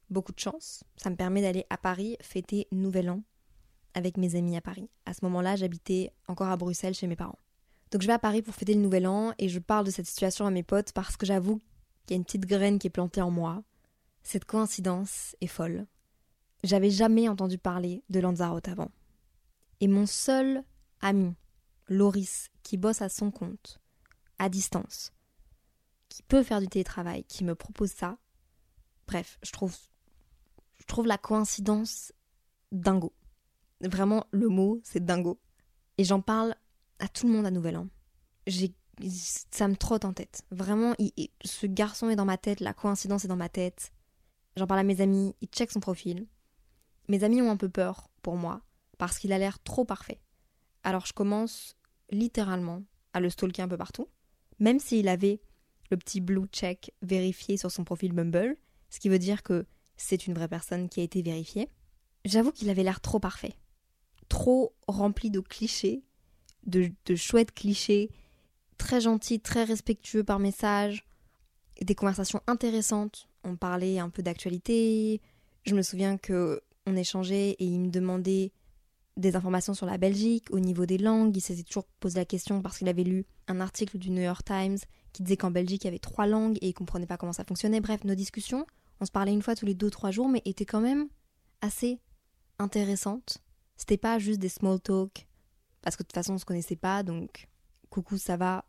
[0.09, 3.23] Beaucoup de chance, ça me permet d'aller à Paris fêter Nouvel An
[3.93, 4.89] avec mes amis à Paris.
[5.05, 7.39] À ce moment-là, j'habitais encore à Bruxelles chez mes parents.
[7.91, 10.07] Donc je vais à Paris pour fêter le Nouvel An et je parle de cette
[10.07, 11.61] situation à mes potes parce que j'avoue
[12.05, 13.63] qu'il y a une petite graine qui est plantée en moi.
[14.25, 15.85] Cette coïncidence est folle.
[16.63, 18.89] J'avais jamais entendu parler de Lanzarote avant.
[19.81, 20.63] Et mon seul
[20.99, 21.35] ami,
[21.89, 23.79] Loris, qui bosse à son compte,
[24.39, 25.13] à distance,
[26.09, 28.17] qui peut faire du télétravail, qui me propose ça.
[29.07, 29.77] Bref, je trouve,
[30.79, 32.11] je trouve la coïncidence
[32.71, 33.13] dingo.
[33.81, 35.39] Vraiment, le mot, c'est dingo.
[35.99, 36.55] Et j'en parle
[36.97, 37.87] à tout le monde à Nouvel An.
[39.51, 40.41] Ça me trotte en tête.
[40.49, 40.95] Vraiment,
[41.43, 43.91] ce garçon est dans ma tête, la coïncidence est dans ma tête.
[44.55, 46.27] J'en parle à mes amis, ils checkent son profil.
[47.07, 48.61] Mes amis ont un peu peur pour moi
[48.97, 50.19] parce qu'il a l'air trop parfait.
[50.83, 51.75] Alors je commence
[52.09, 54.07] littéralement à le stalker un peu partout,
[54.59, 55.41] même s'il avait
[55.91, 58.57] le petit blue check vérifié sur son profil Bumble,
[58.89, 59.65] ce qui veut dire que
[59.97, 61.69] c'est une vraie personne qui a été vérifiée.
[62.23, 63.55] J'avoue qu'il avait l'air trop parfait,
[64.29, 66.03] trop rempli de clichés,
[66.65, 68.09] de, de chouettes clichés,
[68.77, 71.05] très gentil, très respectueux par message,
[71.81, 73.27] des conversations intéressantes.
[73.45, 75.21] On parlait un peu d'actualité.
[75.65, 78.51] Je me souviens que on échangeait et il me demandait
[79.17, 81.35] des informations sur la Belgique au niveau des langues.
[81.37, 84.43] Il s'était toujours posé la question parce qu'il avait lu un article du New York
[84.43, 84.77] Times
[85.13, 87.45] qui disait qu'en Belgique il y avait trois langues et il comprenait pas comment ça
[87.45, 87.79] fonctionnait.
[87.79, 88.65] Bref, nos discussions,
[88.99, 91.07] on se parlait une fois tous les deux trois jours, mais étaient quand même
[91.61, 91.99] assez
[92.59, 93.37] intéressantes.
[93.77, 95.27] C'était pas juste des small talk
[95.81, 97.47] parce que de toute façon on se connaissait pas, donc
[97.89, 98.65] coucou ça va?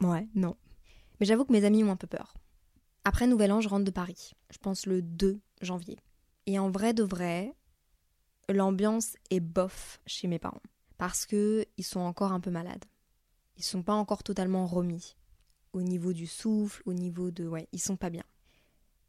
[0.00, 0.56] Ouais, non.
[1.18, 2.34] Mais j'avoue que mes amis ont un peu peur.
[3.04, 4.32] Après Nouvel An, je rentre de Paris.
[4.50, 5.98] Je pense le 2 janvier.
[6.46, 7.54] Et en vrai de vrai,
[8.48, 10.62] l'ambiance est bof chez mes parents.
[10.96, 12.84] Parce que ils sont encore un peu malades.
[13.58, 15.16] Ils sont pas encore totalement remis.
[15.74, 17.46] Au niveau du souffle, au niveau de.
[17.46, 18.24] Ouais, ils sont pas bien.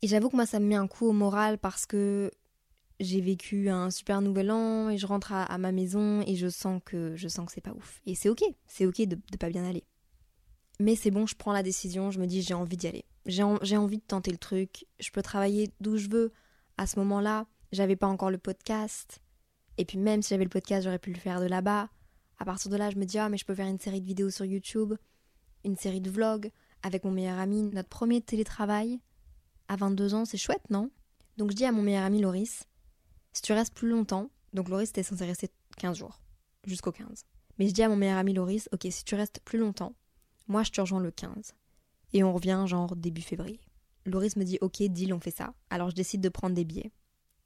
[0.01, 2.31] Et j'avoue que moi, ça me met un coup au moral parce que
[2.99, 6.81] j'ai vécu un super nouvel an et je rentre à, ma maison et je sens
[6.83, 8.01] que je sens que c'est pas ouf.
[8.05, 9.83] Et c'est ok, c'est ok de, de pas bien aller.
[10.79, 13.05] Mais c'est bon, je prends la décision, je me dis j'ai envie d'y aller.
[13.25, 16.31] J'ai envie de tenter le truc, je peux travailler d'où je veux.
[16.77, 19.21] À ce moment-là, j'avais pas encore le podcast.
[19.77, 21.89] Et puis même si j'avais le podcast, j'aurais pu le faire de là-bas.
[22.37, 24.05] À partir de là, je me dis ah mais je peux faire une série de
[24.05, 24.93] vidéos sur YouTube,
[25.63, 26.51] une série de vlogs
[26.83, 28.99] avec mon meilleur ami, notre premier télétravail
[29.67, 30.91] à 22 ans, c'est chouette, non?
[31.37, 32.65] Donc je dis à mon meilleur ami Loris,
[33.33, 36.21] si tu restes plus longtemps, donc Loris était censé rester 15 jours,
[36.65, 37.25] jusqu'au 15.
[37.57, 39.95] Mais je dis à mon meilleur ami Loris, ok, si tu restes plus longtemps,
[40.47, 41.55] moi je te rejoins le 15.
[42.15, 43.59] Et on revient genre début février.
[44.05, 45.53] Loris me dit ok, deal, on fait ça.
[45.69, 46.93] Alors je décide de prendre des billets.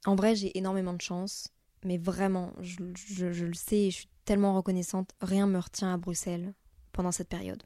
[0.06, 1.48] En vrai, j'ai énormément de chance,
[1.84, 2.84] mais vraiment, je,
[3.24, 6.54] le sais et je suis tellement reconnaissante, rien me retient à Bruxelles
[6.92, 7.64] pendant cette période.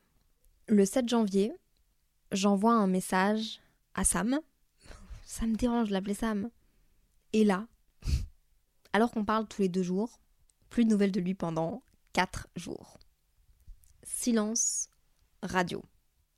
[0.67, 1.53] Le 7 janvier,
[2.33, 3.61] j'envoie un message
[3.93, 4.41] à Sam.
[5.27, 6.49] Ça me dérange de l'appeler Sam.
[7.35, 7.67] Et là,
[8.95, 10.21] alors qu'on parle tous les deux jours,
[10.71, 11.83] plus de nouvelles de lui pendant
[12.15, 12.99] quatre jours.
[14.05, 14.89] Silence
[15.43, 15.85] radio.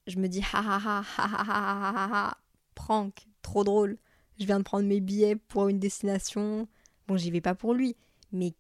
[0.07, 2.38] Je me dis ha ha ha ha ha ha ha ha
[2.75, 3.99] prank, trop drôle.
[4.38, 6.69] Je viens de prendre mes billets pour une destination.
[7.09, 7.97] Bon, j'y vais pas pour lui,
[8.33, 8.55] mais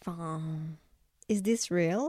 [0.00, 0.40] enfin,
[1.28, 2.02] is this real?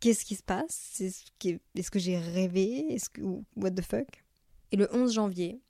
[0.00, 3.08] Qu'est-ce qui se passe Est-ce que j'ai rêvé Est-ce
[3.56, 4.24] what the fuck
[4.72, 5.60] Et le 11 janvier,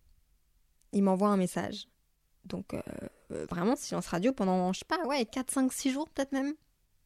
[0.92, 1.88] il m'envoie un message.
[2.46, 2.80] Donc, euh,
[3.32, 6.54] euh, vraiment, silence radio pendant, je sais pas, ouais, 4, 5, 6 jours peut-être même.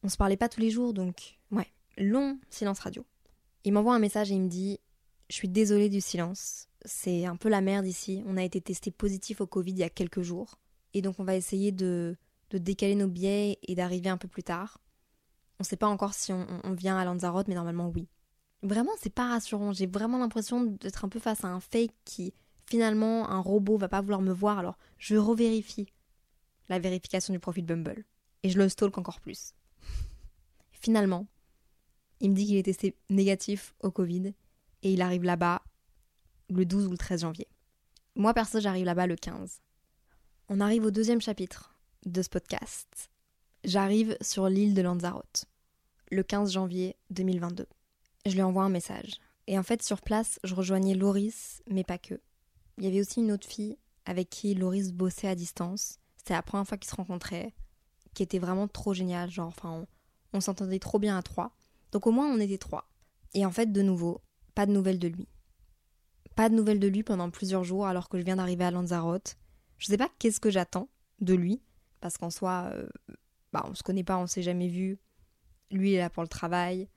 [0.03, 3.05] On se parlait pas tous les jours, donc, ouais, long silence radio.
[3.63, 4.79] Il m'envoie un message et il me dit
[5.29, 6.67] Je suis désolée du silence.
[6.85, 8.23] C'est un peu la merde ici.
[8.25, 10.59] On a été testé positif au Covid il y a quelques jours.
[10.93, 12.17] Et donc, on va essayer de,
[12.51, 14.79] décaler nos billets et d'arriver un peu plus tard.
[15.59, 18.07] On sait pas encore si on, on vient à Lanzarote, mais normalement, oui.
[18.63, 19.73] Vraiment, c'est pas rassurant.
[19.73, 22.33] J'ai vraiment l'impression d'être un peu face à un fake qui
[22.67, 25.87] finalement un robot va pas vouloir me voir, alors je revérifie
[26.69, 28.03] la vérification du profil Bumble.
[28.43, 29.53] Et je le stalk encore plus.
[30.71, 31.27] Finalement,
[32.19, 34.33] il me dit qu'il est testé négatif au Covid
[34.83, 35.61] et il arrive là-bas
[36.49, 37.47] le 12 ou le 13 janvier.
[38.15, 39.61] Moi, perso, j'arrive là-bas le 15.
[40.49, 43.09] On arrive au deuxième chapitre de ce podcast.
[43.63, 45.45] J'arrive sur l'île de Lanzarote,
[46.11, 47.67] le 15 janvier 2022.
[48.25, 49.11] Je lui envoie un message.
[49.47, 52.19] Et en fait, sur place, je rejoignais Loris, mais pas que.
[52.77, 55.99] Il y avait aussi une autre fille avec qui Loris bossait à distance.
[56.17, 57.53] C'était la première fois qu'ils se rencontraient,
[58.13, 59.29] qui était vraiment trop génial.
[59.29, 59.85] Genre, enfin,
[60.33, 61.55] on, s'entendait trop bien à trois.
[61.91, 62.89] Donc au moins, on était trois.
[63.33, 64.21] Et en fait, de nouveau,
[64.57, 65.27] pas de nouvelles de lui.
[66.35, 69.37] Pas de nouvelles de lui pendant plusieurs jours alors que je viens d'arriver à Lanzarote.
[69.77, 70.89] Je sais pas qu'est-ce que j'attends
[71.19, 71.61] de lui,
[72.01, 72.89] parce qu'en soi, euh,
[73.53, 74.97] bah, on se connaît pas, on s'est jamais vu.
[75.69, 76.89] Lui, il est là pour le travail.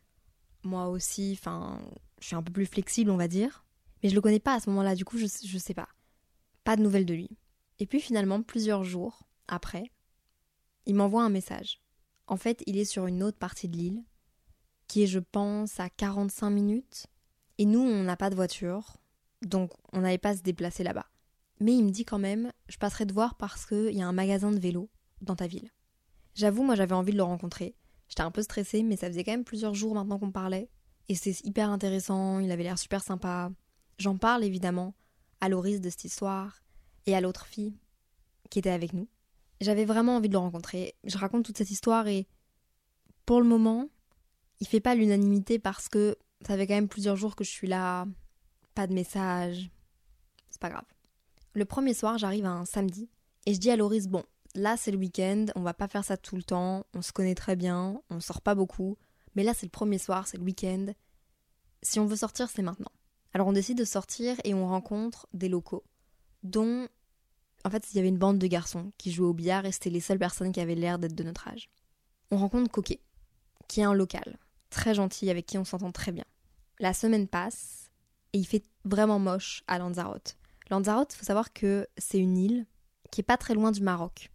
[0.62, 1.82] Moi aussi, enfin,
[2.18, 3.66] je suis un peu plus flexible, on va dire.
[4.02, 5.88] Mais je le connais pas à ce moment-là, du coup, je, je sais pas.
[6.64, 7.36] Pas de nouvelles de lui.
[7.78, 9.92] Et puis finalement, plusieurs jours après,
[10.86, 11.82] il m'envoie un message.
[12.26, 14.02] En fait, il est sur une autre partie de l'île,
[14.86, 17.06] qui est, je pense, à 45 minutes.
[17.60, 18.96] Et nous, on n'a pas de voiture,
[19.42, 21.04] donc on n'allait pas se déplacer là-bas.
[21.60, 24.14] Mais il me dit quand même, je passerai te voir parce qu'il y a un
[24.14, 24.88] magasin de vélo
[25.20, 25.70] dans ta ville.
[26.34, 27.76] J'avoue, moi j'avais envie de le rencontrer.
[28.08, 30.70] J'étais un peu stressée, mais ça faisait quand même plusieurs jours maintenant qu'on parlait.
[31.10, 33.52] Et c'était hyper intéressant, il avait l'air super sympa.
[33.98, 34.94] J'en parle évidemment
[35.42, 36.62] à Loris de cette histoire
[37.04, 37.74] et à l'autre fille
[38.48, 39.06] qui était avec nous.
[39.60, 40.94] J'avais vraiment envie de le rencontrer.
[41.04, 42.26] Je raconte toute cette histoire et
[43.26, 43.90] pour le moment,
[44.60, 47.66] il fait pas l'unanimité parce que ça fait quand même plusieurs jours que je suis
[47.66, 48.06] là,
[48.74, 49.70] pas de message.
[50.50, 50.86] C'est pas grave.
[51.54, 53.08] Le premier soir, j'arrive un samedi
[53.46, 54.24] et je dis à Loris bon,
[54.54, 57.34] là c'est le week-end, on va pas faire ça tout le temps, on se connaît
[57.34, 58.96] très bien, on sort pas beaucoup,
[59.34, 60.86] mais là c'est le premier soir, c'est le week-end.
[61.82, 62.92] Si on veut sortir, c'est maintenant.
[63.32, 65.84] Alors on décide de sortir et on rencontre des locaux,
[66.42, 66.88] dont
[67.64, 69.90] en fait il y avait une bande de garçons qui jouaient au billard et c'était
[69.90, 71.70] les seules personnes qui avaient l'air d'être de notre âge.
[72.30, 73.00] On rencontre Coquet,
[73.66, 74.38] qui est un local,
[74.70, 76.24] très gentil, avec qui on s'entend très bien.
[76.78, 77.90] La semaine passe
[78.32, 80.36] et il fait vraiment moche à Lanzarote.
[80.70, 82.66] Lanzarote, faut savoir que c'est une île
[83.10, 84.30] qui est pas très loin du Maroc.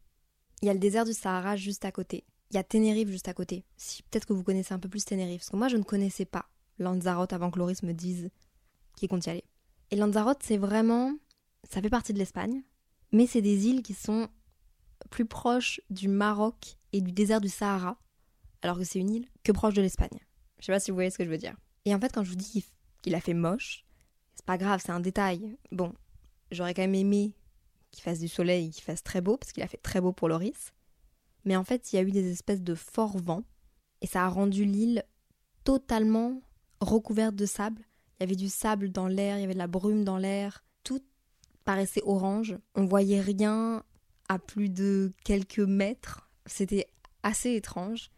[0.61, 2.25] Il y a le désert du Sahara juste à côté.
[2.51, 3.65] Il y a Tenerife juste à côté.
[3.77, 6.25] Si peut-être que vous connaissez un peu plus Tenerife, parce que moi je ne connaissais
[6.25, 8.29] pas Lanzarote avant que Loris me dise
[8.95, 9.45] qu'il compte y aller.
[9.91, 11.15] Et Lanzarote, c'est vraiment,
[11.69, 12.63] ça fait partie de l'Espagne,
[13.11, 14.27] mais c'est des îles qui sont
[15.09, 17.97] plus proches du Maroc et du désert du Sahara,
[18.61, 20.19] alors que c'est une île que proche de l'Espagne.
[20.59, 21.55] Je sais pas si vous voyez ce que je veux dire.
[21.85, 22.65] Et en fait, quand je vous dis
[23.01, 23.85] qu'il a fait moche,
[24.35, 25.57] c'est pas grave, c'est un détail.
[25.71, 25.93] Bon,
[26.51, 27.35] j'aurais quand même aimé
[27.91, 30.27] qu'il fasse du soleil qu'il fasse très beau, parce qu'il a fait très beau pour
[30.27, 30.73] Loris.
[31.45, 33.43] Mais en fait, il y a eu des espèces de forts vents,
[34.01, 35.03] et ça a rendu l'île
[35.63, 36.41] totalement
[36.81, 37.81] recouverte de sable.
[38.19, 40.63] Il y avait du sable dans l'air, il y avait de la brume dans l'air,
[40.83, 41.01] tout
[41.63, 42.57] paraissait orange.
[42.75, 43.83] On voyait rien
[44.29, 46.29] à plus de quelques mètres.
[46.45, 46.87] C'était
[47.23, 48.11] assez étrange.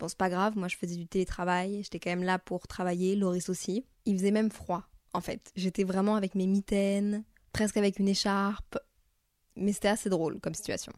[0.00, 3.16] Bon, c'est pas grave, moi je faisais du télétravail, j'étais quand même là pour travailler,
[3.16, 3.84] Loris aussi.
[4.06, 5.52] Il faisait même froid, en fait.
[5.56, 8.78] J'étais vraiment avec mes mitaines, presque avec une écharpe,
[9.56, 10.94] mais c'était assez drôle comme situation.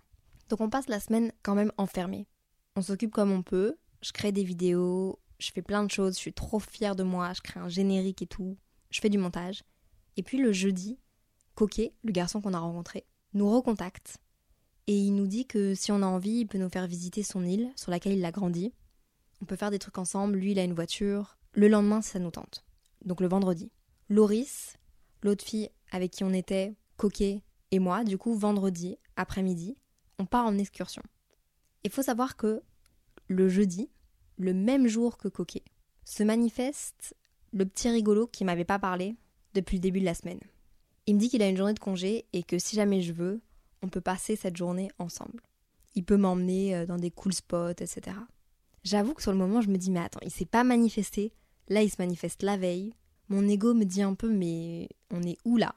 [0.48, 2.28] Donc on passe la semaine quand même enfermée.
[2.76, 6.20] On s'occupe comme on peut, je crée des vidéos, je fais plein de choses, je
[6.20, 8.56] suis trop fière de moi, je crée un générique et tout,
[8.90, 9.64] je fais du montage.
[10.16, 11.00] Et puis le jeudi,
[11.56, 14.18] Coquet, le garçon qu'on a rencontré, nous recontacte
[14.86, 17.44] et il nous dit que si on a envie, il peut nous faire visiter son
[17.44, 18.72] île sur laquelle il a grandi.
[19.42, 21.36] On peut faire des trucs ensemble, lui il a une voiture.
[21.52, 22.64] Le lendemain, ça nous tente.
[23.04, 23.72] Donc le vendredi.
[24.08, 24.76] Loris,
[25.22, 29.76] l'autre fille avec qui on était, Coquet et moi, du coup, vendredi après-midi,
[30.18, 31.02] on part en excursion.
[31.82, 32.62] Il faut savoir que
[33.26, 33.90] le jeudi,
[34.38, 35.64] le même jour que Coquet,
[36.04, 37.16] se manifeste
[37.52, 39.16] le petit rigolo qui m'avait pas parlé
[39.54, 40.40] depuis le début de la semaine.
[41.06, 43.40] Il me dit qu'il a une journée de congé et que si jamais je veux,
[43.82, 45.42] on peut passer cette journée ensemble.
[45.96, 48.16] Il peut m'emmener euh, dans des cool spots, etc.
[48.84, 51.32] J'avoue que sur le moment, je me dis, mais attends, il s'est pas manifesté.
[51.68, 52.94] Là, il se manifeste la veille.
[53.28, 55.74] Mon ego me dit un peu, mais on est où là?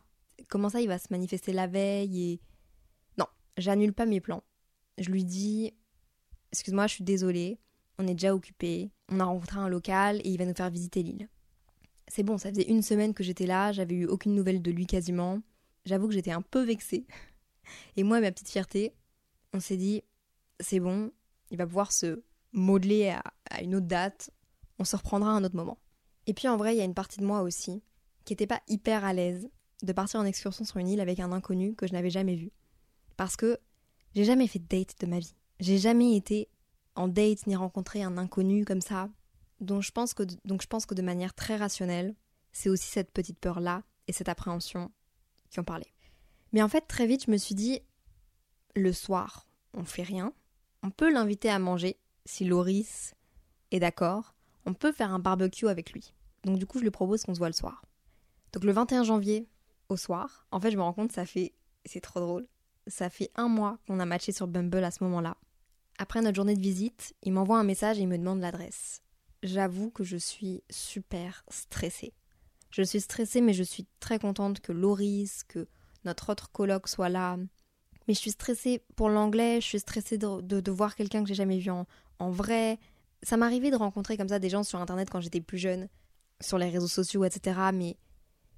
[0.49, 2.41] Comment ça, il va se manifester la veille et.
[3.17, 4.43] Non, j'annule pas mes plans.
[4.97, 5.73] Je lui dis,
[6.51, 7.59] excuse-moi, je suis désolée,
[7.97, 11.03] on est déjà occupé, on a rencontré un local et il va nous faire visiter
[11.03, 11.29] l'île.
[12.07, 14.85] C'est bon, ça faisait une semaine que j'étais là, j'avais eu aucune nouvelle de lui
[14.85, 15.41] quasiment.
[15.85, 17.05] J'avoue que j'étais un peu vexée.
[17.97, 18.93] Et moi, ma petite fierté,
[19.53, 20.01] on s'est dit,
[20.59, 21.11] c'est bon,
[21.51, 22.23] il va pouvoir se
[22.55, 24.31] modeler à, une autre date,
[24.79, 25.77] on se reprendra à un autre moment.
[26.25, 27.83] Et puis en vrai, il y a une partie de moi aussi
[28.23, 29.47] qui n'était pas hyper à l'aise
[29.83, 32.51] de partir en excursion sur une île avec un inconnu que je n'avais jamais vu.
[33.17, 33.59] Parce que
[34.15, 35.35] j'ai jamais fait de date de ma vie.
[35.59, 36.49] J'ai jamais été
[36.95, 39.09] en date ni rencontré un inconnu comme ça.
[39.59, 42.15] Donc je pense que, donc je pense que de manière très rationnelle,
[42.51, 44.91] c'est aussi cette petite peur-là et cette appréhension
[45.49, 45.85] qui ont parlé.
[46.53, 47.81] Mais en fait, très vite, je me suis dit,
[48.75, 50.33] le soir, on fait rien.
[50.83, 53.15] On peut l'inviter à manger si Loris
[53.71, 54.35] est d'accord.
[54.65, 56.13] On peut faire un barbecue avec lui.
[56.43, 57.83] Donc du coup, je lui propose qu'on se voit le soir.
[58.53, 59.47] Donc le 21 janvier,
[59.89, 61.53] au soir, en fait, je me rends compte, ça fait,
[61.85, 62.47] c'est trop drôle,
[62.87, 65.37] ça fait un mois qu'on a matché sur Bumble à ce moment-là.
[65.97, 69.01] Après notre journée de visite, il m'envoie un message et il me demande l'adresse.
[69.43, 72.13] J'avoue que je suis super stressée.
[72.71, 75.67] Je suis stressée, mais je suis très contente que Loris, que
[76.03, 77.37] notre autre colloque soit là.
[78.07, 81.35] Mais je suis stressée pour l'anglais, je suis stressée de, de, voir quelqu'un que j'ai
[81.35, 81.87] jamais vu en,
[82.19, 82.79] en vrai.
[83.23, 85.87] Ça m'arrivait de rencontrer comme ça des gens sur internet quand j'étais plus jeune,
[86.41, 87.59] sur les réseaux sociaux, etc.
[87.73, 87.97] Mais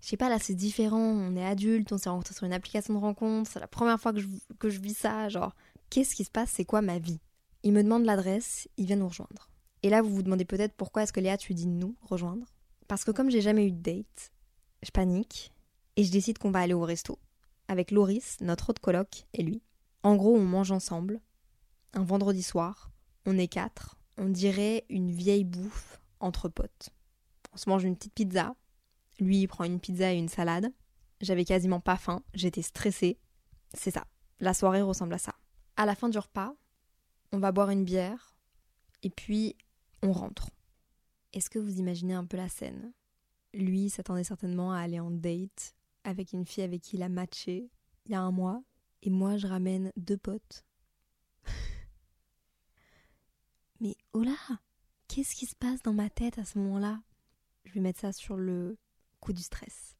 [0.01, 2.93] je sais pas, là c'est différent, on est adulte, on s'est rencontré sur une application
[2.93, 4.27] de rencontre, c'est la première fois que je,
[4.59, 5.55] que je vis ça, genre,
[5.89, 7.19] qu'est-ce qui se passe, c'est quoi ma vie?
[7.63, 9.49] Il me demande l'adresse, il vient nous rejoindre.
[9.83, 12.45] Et là vous vous demandez peut-être pourquoi est-ce que Léa tu dis nous rejoindre?
[12.87, 14.31] Parce que comme j'ai jamais eu de date,
[14.83, 15.53] je panique
[15.95, 17.19] et je décide qu'on va aller au resto
[17.67, 19.61] avec Loris, notre autre coloc, et lui.
[20.03, 21.19] En gros, on mange ensemble,
[21.93, 22.91] un vendredi soir,
[23.27, 26.89] on est quatre, on dirait une vieille bouffe entre potes.
[27.53, 28.55] On se mange une petite pizza,
[29.19, 30.71] lui il prend une pizza et une salade.
[31.19, 33.19] J'avais quasiment pas faim, j'étais stressée.
[33.73, 34.05] C'est ça,
[34.39, 35.35] la soirée ressemble à ça.
[35.75, 36.55] À la fin du repas,
[37.33, 38.37] on va boire une bière,
[39.03, 39.57] et puis
[40.01, 40.49] on rentre.
[41.33, 42.93] Est-ce que vous imaginez un peu la scène?
[43.53, 47.69] Lui s'attendait certainement à aller en date avec une fille avec qui il a matché
[48.05, 48.63] il y a un mois,
[49.01, 50.63] et moi je ramène deux potes.
[53.79, 54.37] Mais oh là
[55.07, 57.01] Qu'est-ce qui se passe dans ma tête à ce moment-là?
[57.63, 58.77] Je vais mettre ça sur le
[59.19, 59.95] coup du stress.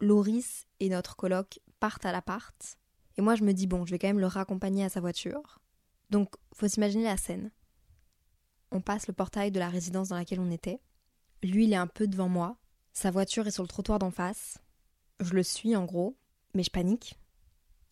[0.00, 2.78] Loris et notre coloc partent à l'appart,
[3.18, 5.58] Et moi, je me dis, bon, je vais quand même le raccompagner à sa voiture.
[6.10, 7.50] Donc, faut s'imaginer la scène.
[8.70, 10.80] On passe le portail de la résidence dans laquelle on était.
[11.42, 12.58] Lui, il est un peu devant moi.
[12.92, 14.58] Sa voiture est sur le trottoir d'en face.
[15.20, 16.18] Je le suis en gros,
[16.54, 17.18] mais je panique.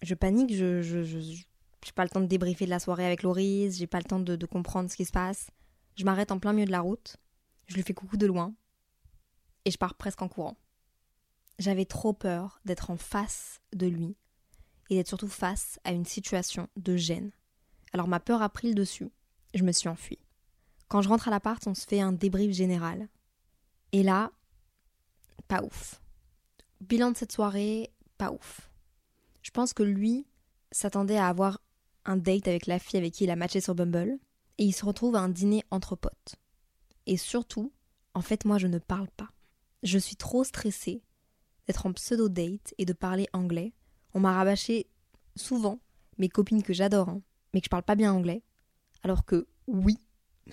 [0.03, 1.45] Je panique, je, je, je,
[1.85, 4.21] j'ai pas le temps de débriefer de la soirée avec Loris, j'ai pas le temps
[4.21, 5.51] de, de comprendre ce qui se passe.
[5.97, 7.17] Je m'arrête en plein milieu de la route,
[7.67, 8.55] je lui fais coucou de loin,
[9.65, 10.57] et je pars presque en courant.
[11.59, 14.17] J'avais trop peur d'être en face de lui,
[14.91, 17.31] et d'être surtout face à une situation de gêne.
[17.93, 19.11] Alors ma peur a pris le dessus,
[19.55, 20.19] je me suis enfuie.
[20.89, 23.09] Quand je rentre à l'appart, on se fait un débrief général.
[23.93, 24.33] Et là,
[25.49, 26.01] pas ouf.
[26.81, 28.71] Bilan de cette soirée, pas ouf.
[29.43, 30.27] Je pense que lui
[30.73, 31.61] s'attendait à avoir
[32.05, 34.19] un date avec la fille avec qui il a matché sur Bumble,
[34.59, 36.37] et il se retrouve à un dîner entre potes.
[37.07, 37.73] Et surtout,
[38.15, 39.31] en fait, moi, je ne parle pas.
[39.83, 41.03] Je suis trop stressée
[41.67, 43.73] d'être en pseudo-date et de parler anglais.
[44.15, 44.89] On m'a rabâché
[45.37, 45.81] souvent
[46.19, 48.43] mes copines que j'adore, hein, mais que je parle pas bien anglais.
[49.03, 49.99] Alors que oui.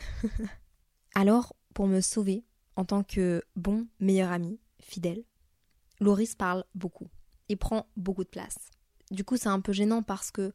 [1.15, 2.43] Alors, pour me sauver,
[2.75, 5.23] en tant que bon meilleur ami, fidèle,
[5.99, 7.07] Loris parle beaucoup
[7.49, 8.57] et prend beaucoup de place.
[9.11, 10.53] Du coup, c'est un peu gênant parce que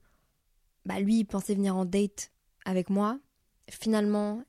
[0.87, 2.31] bah, lui, il pensait venir en date
[2.64, 3.18] avec moi.
[3.68, 4.42] Finalement,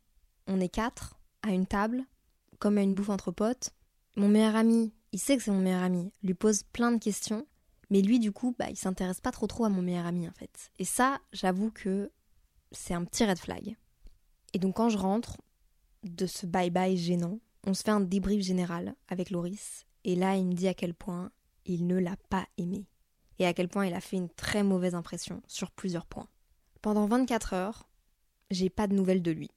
[0.45, 2.05] on est quatre à une table,
[2.59, 3.71] comme à une bouffe entre potes.
[4.15, 7.47] Mon meilleur ami, il sait que c'est mon meilleur ami, lui pose plein de questions,
[7.89, 10.31] mais lui, du coup, bah, il s'intéresse pas trop trop à mon meilleur ami en
[10.31, 10.71] fait.
[10.77, 12.11] Et ça, j'avoue que
[12.71, 13.75] c'est un petit red flag.
[14.53, 15.37] Et donc, quand je rentre
[16.03, 20.45] de ce bye-bye gênant, on se fait un débrief général avec Loris, et là, il
[20.45, 21.31] me dit à quel point
[21.65, 22.85] il ne l'a pas aimé
[23.39, 26.27] et à quel point il a fait une très mauvaise impression sur plusieurs points.
[26.81, 27.89] Pendant 24 heures,
[28.51, 29.51] j'ai pas de nouvelles de lui.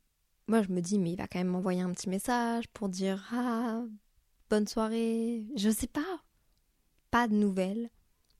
[0.49, 3.29] Moi, je me dis, mais il va quand même m'envoyer un petit message pour dire
[3.33, 3.83] Ah,
[4.49, 5.45] bonne soirée.
[5.57, 6.23] Je sais pas.
[7.11, 7.91] Pas de nouvelles.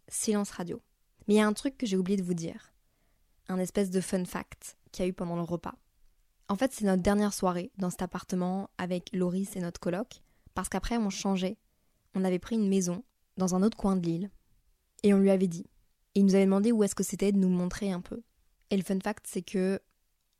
[0.09, 0.83] Silence radio.
[1.29, 2.73] Mais il y a un truc que j'ai oublié de vous dire.
[3.49, 5.77] Un espèce de fun fact qu'il y a eu pendant le repas.
[6.49, 10.21] En fait, c'est notre dernière soirée dans cet appartement avec Loris et notre coloc,
[10.55, 11.59] parce qu'après, on changeait.
[12.17, 13.05] On avait pris une maison
[13.37, 14.31] dans un autre coin de l'île,
[15.03, 15.67] et on lui avait dit.
[16.15, 18.23] Et il nous avait demandé où est-ce que c'était de nous montrer un peu.
[18.71, 19.81] Et le fun fact, c'est que,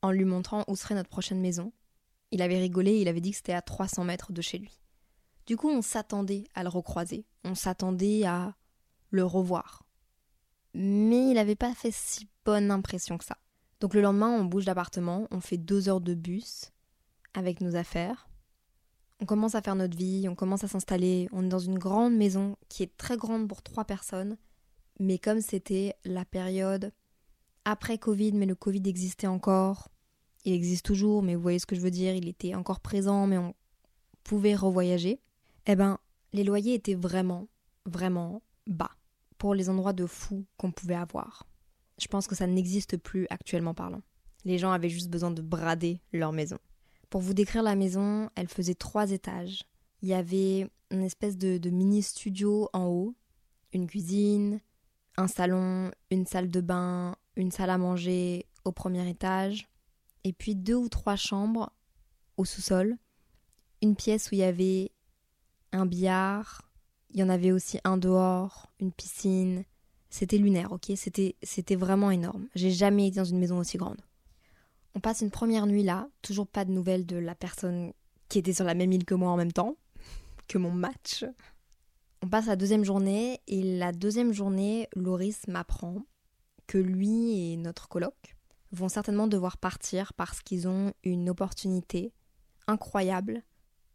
[0.01, 1.71] en lui montrant où serait notre prochaine maison,
[2.31, 4.79] il avait rigolé et il avait dit que c'était à 300 mètres de chez lui.
[5.45, 8.55] Du coup, on s'attendait à le recroiser, on s'attendait à
[9.09, 9.83] le revoir.
[10.73, 13.37] Mais il n'avait pas fait si bonne impression que ça.
[13.81, 16.71] Donc le lendemain, on bouge d'appartement, on fait deux heures de bus
[17.33, 18.29] avec nos affaires.
[19.19, 21.27] On commence à faire notre vie, on commence à s'installer.
[21.31, 24.37] On est dans une grande maison qui est très grande pour trois personnes
[25.01, 26.93] mais comme c'était la période
[27.65, 29.89] après Covid, mais le Covid existait encore,
[30.45, 33.25] il existe toujours, mais vous voyez ce que je veux dire, il était encore présent,
[33.25, 33.55] mais on
[34.23, 35.19] pouvait revoyager,
[35.65, 35.97] eh ben,
[36.33, 37.47] les loyers étaient vraiment,
[37.85, 38.91] vraiment bas
[39.39, 41.47] pour les endroits de fou qu'on pouvait avoir.
[41.97, 44.03] Je pense que ça n'existe plus actuellement parlant.
[44.45, 46.59] Les gens avaient juste besoin de brader leur maison.
[47.09, 49.63] Pour vous décrire la maison, elle faisait trois étages.
[50.03, 53.15] Il y avait une espèce de, de mini studio en haut,
[53.73, 54.59] une cuisine,
[55.17, 59.67] un salon, une salle de bain, une salle à manger au premier étage,
[60.23, 61.71] et puis deux ou trois chambres
[62.37, 62.97] au sous-sol,
[63.81, 64.91] une pièce où il y avait
[65.71, 66.71] un billard,
[67.13, 69.63] il y en avait aussi un dehors, une piscine.
[70.09, 70.91] C'était lunaire, ok?
[70.95, 72.47] C'était c'était vraiment énorme.
[72.55, 74.01] J'ai jamais été dans une maison aussi grande.
[74.93, 77.93] On passe une première nuit là, toujours pas de nouvelles de la personne
[78.27, 79.77] qui était sur la même île que moi en même temps,
[80.47, 81.25] que mon match.
[82.23, 86.03] On passe la deuxième journée et la deuxième journée, Loris m'apprend
[86.67, 88.35] que lui et notre coloc
[88.71, 92.13] vont certainement devoir partir parce qu'ils ont une opportunité
[92.67, 93.41] incroyable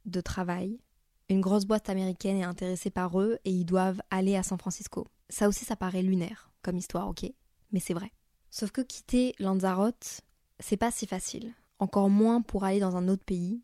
[0.06, 0.80] de travail.
[1.28, 5.06] Une grosse boîte américaine est intéressée par eux et ils doivent aller à San Francisco.
[5.28, 7.24] Ça aussi, ça paraît lunaire comme histoire, ok?
[7.70, 8.10] Mais c'est vrai.
[8.50, 10.22] Sauf que quitter Lanzarote,
[10.58, 11.54] c'est pas si facile.
[11.78, 13.62] Encore moins pour aller dans un autre pays.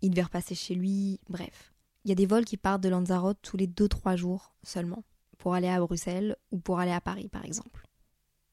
[0.00, 1.74] Il devait repasser chez lui, bref.
[2.08, 5.04] Il y a des vols qui partent de Lanzarote tous les 2-3 jours seulement,
[5.36, 7.86] pour aller à Bruxelles ou pour aller à Paris par exemple.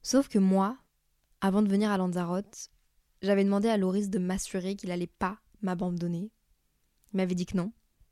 [0.02, 0.78] Sauf que moi,
[1.40, 2.70] avant de venir à Lanzarote,
[3.22, 6.34] j'avais demandé à Loris de m'assurer qu'il allait pas m'abandonner.
[7.14, 7.72] Il m'avait dit que non,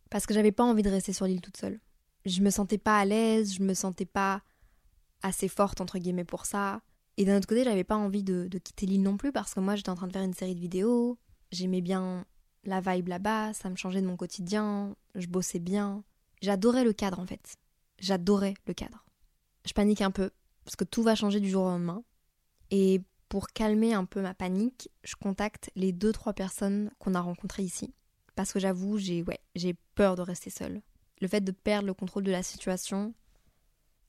[0.09, 1.81] parce que j'avais pas envie de rester sur l'île toute seule.
[2.23, 4.43] Je me sentais pas à l'aise, je me sentais pas
[5.23, 6.81] assez forte entre guillemets pour ça.
[7.17, 9.75] Et d'un autre côté, j'avais pas envie de quitter l'île non plus parce que moi
[9.75, 11.19] j'étais en train de faire une série de vidéos,
[11.51, 12.25] j'aimais bien
[12.65, 16.03] la vibe là-bas, ça me changeait de mon quotidien, je bossais bien.
[16.41, 17.55] J'adorais le cadre en fait.
[17.99, 19.05] J'adorais le cadre.
[19.65, 20.31] Je panique un peu,
[20.65, 22.03] parce que tout va changer du jour au lendemain.
[22.71, 27.21] Et pour calmer un peu ma panique, je contacte les deux trois personnes qu'on a
[27.21, 27.93] rencontrées ici.
[28.35, 29.39] Parce que j'avoue, j'ai ouais,
[29.95, 30.81] peur de rester seule.
[31.21, 33.13] Le fait de perdre le contrôle de la situation,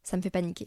[0.02, 0.66] ça me fait paniquer.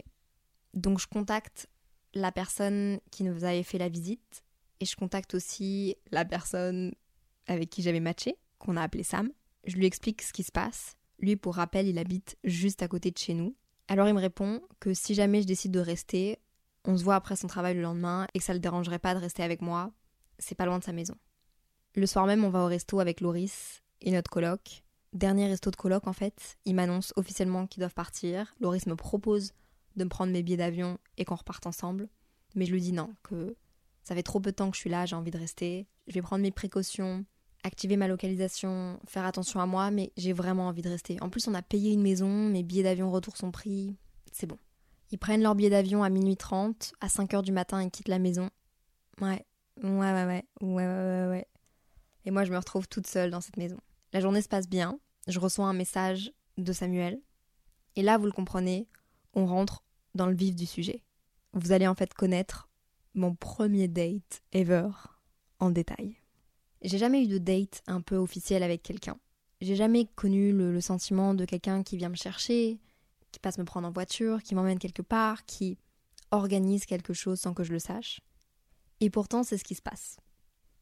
[0.74, 1.68] Donc je contacte
[2.14, 4.44] la personne qui nous avait fait la visite
[4.80, 6.94] et je contacte aussi la personne
[7.48, 9.30] avec qui j'avais matché, qu'on a appelé Sam.
[9.66, 10.96] Je lui explique ce qui se passe.
[11.20, 13.56] Lui, pour rappel, il habite juste à côté de chez nous.
[13.88, 16.40] Alors il me répond que si jamais je décide de rester,
[16.84, 19.20] on se voit après son travail le lendemain et que ça le dérangerait pas de
[19.20, 19.92] rester avec moi.
[20.40, 21.16] C'est pas loin de sa maison.
[21.96, 24.84] Le soir même, on va au resto avec Loris et notre coloc.
[25.14, 26.58] Dernier resto de coloc en fait.
[26.66, 28.54] Il m'annonce officiellement qu'ils doivent partir.
[28.60, 29.54] Loris me propose
[29.96, 32.10] de me prendre mes billets d'avion et qu'on reparte ensemble.
[32.56, 33.56] Mais je lui dis non, que
[34.04, 35.88] ça fait trop peu de temps que je suis là, j'ai envie de rester.
[36.08, 37.26] Je vais prendre mes précautions,
[37.68, 41.22] activer ma localisation, faire attention à moi, mais j'ai vraiment envie de rester.
[41.22, 43.96] En plus, on a payé une maison, mes billets d'avion retour sont pris.
[44.32, 44.58] C'est bon.
[45.12, 48.20] Ils prennent leur billet d'avion à minuit 30, à 5h du matin, ils quittent la
[48.20, 48.50] maison.
[49.22, 49.46] Ouais,
[49.84, 51.48] ouais, ouais, ouais, ouais, ouais, ouais.
[52.26, 53.78] Et moi, je me retrouve toute seule dans cette maison.
[54.14, 57.22] La journée se passe bien, je reçois un message de Samuel.
[57.96, 58.88] Et là, vous le comprenez,
[59.34, 59.84] on rentre
[60.16, 61.04] dans le vif du sujet.
[61.54, 62.70] Vous allez en fait connaître
[63.14, 64.90] mon premier date ever
[65.60, 66.18] en détail.
[66.82, 69.18] J'ai jamais eu de date un peu officiel avec quelqu'un.
[69.62, 72.80] J'ai jamais connu le, sentiment de quelqu'un qui vient me chercher,
[73.32, 75.78] qui passe me prendre en voiture, qui m'emmène quelque part, qui
[76.32, 78.22] organise quelque chose sans que je le sache.
[79.00, 80.18] Et pourtant, c'est ce qui se passe.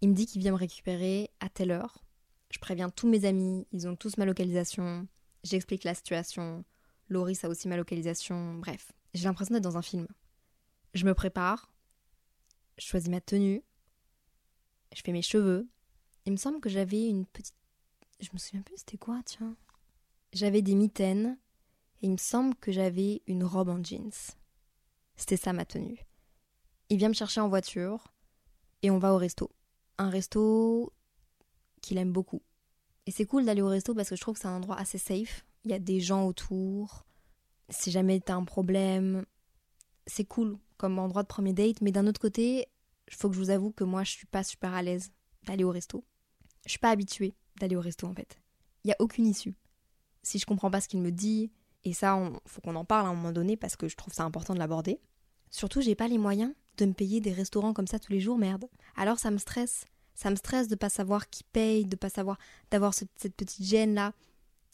[0.01, 2.03] Il me dit qu'il vient me récupérer à telle heure.
[2.51, 5.07] Je préviens tous mes amis, ils ont tous ma localisation.
[5.43, 6.65] J'explique la situation.
[7.07, 8.55] Loris a aussi ma localisation.
[8.55, 10.07] Bref, j'ai l'impression d'être dans un film.
[10.93, 11.71] Je me prépare,
[12.77, 13.63] je choisis ma tenue,
[14.93, 15.67] je fais mes cheveux.
[16.25, 17.55] Il me semble que j'avais une petite.
[18.19, 19.55] Je me souviens plus, c'était quoi, tiens
[20.33, 21.37] J'avais des mitaines
[22.01, 24.11] et il me semble que j'avais une robe en jeans.
[25.15, 26.05] C'était ça ma tenue.
[26.89, 28.13] Il vient me chercher en voiture
[28.81, 29.51] et on va au resto.
[29.97, 30.93] Un resto
[31.81, 32.41] qu'il aime beaucoup.
[33.05, 34.97] Et c'est cool d'aller au resto parce que je trouve que c'est un endroit assez
[34.97, 35.45] safe.
[35.63, 37.05] Il y a des gens autour.
[37.69, 39.25] Si jamais t'as un problème,
[40.07, 41.81] c'est cool comme endroit de premier date.
[41.81, 42.67] Mais d'un autre côté,
[43.07, 45.11] il faut que je vous avoue que moi, je suis pas super à l'aise
[45.43, 46.03] d'aller au resto.
[46.65, 48.39] Je suis pas habituée d'aller au resto en fait.
[48.83, 49.55] Il y a aucune issue.
[50.23, 51.51] Si je comprends pas ce qu'il me dit,
[51.83, 54.13] et ça, il faut qu'on en parle à un moment donné parce que je trouve
[54.13, 54.99] ça important de l'aborder.
[55.51, 58.37] Surtout, j'ai pas les moyens de me payer des restaurants comme ça tous les jours,
[58.37, 58.65] merde.
[58.95, 59.85] Alors ça me stresse.
[60.15, 62.37] Ça me stresse de pas savoir qui paye, de pas savoir,
[62.71, 64.13] d'avoir cette petite gêne là.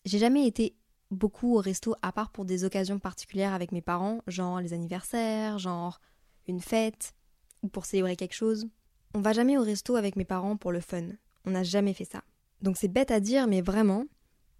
[0.06, 0.76] J'ai jamais été
[1.12, 5.60] beaucoup au resto à part pour des occasions particulières avec mes parents, genre les anniversaires,
[5.60, 6.00] genre
[6.48, 7.14] une fête
[7.62, 8.68] ou pour célébrer quelque chose.
[9.14, 11.10] On va jamais au resto avec mes parents pour le fun.
[11.46, 12.24] On n'a jamais fait ça.
[12.62, 14.06] Donc c'est bête à dire, mais vraiment,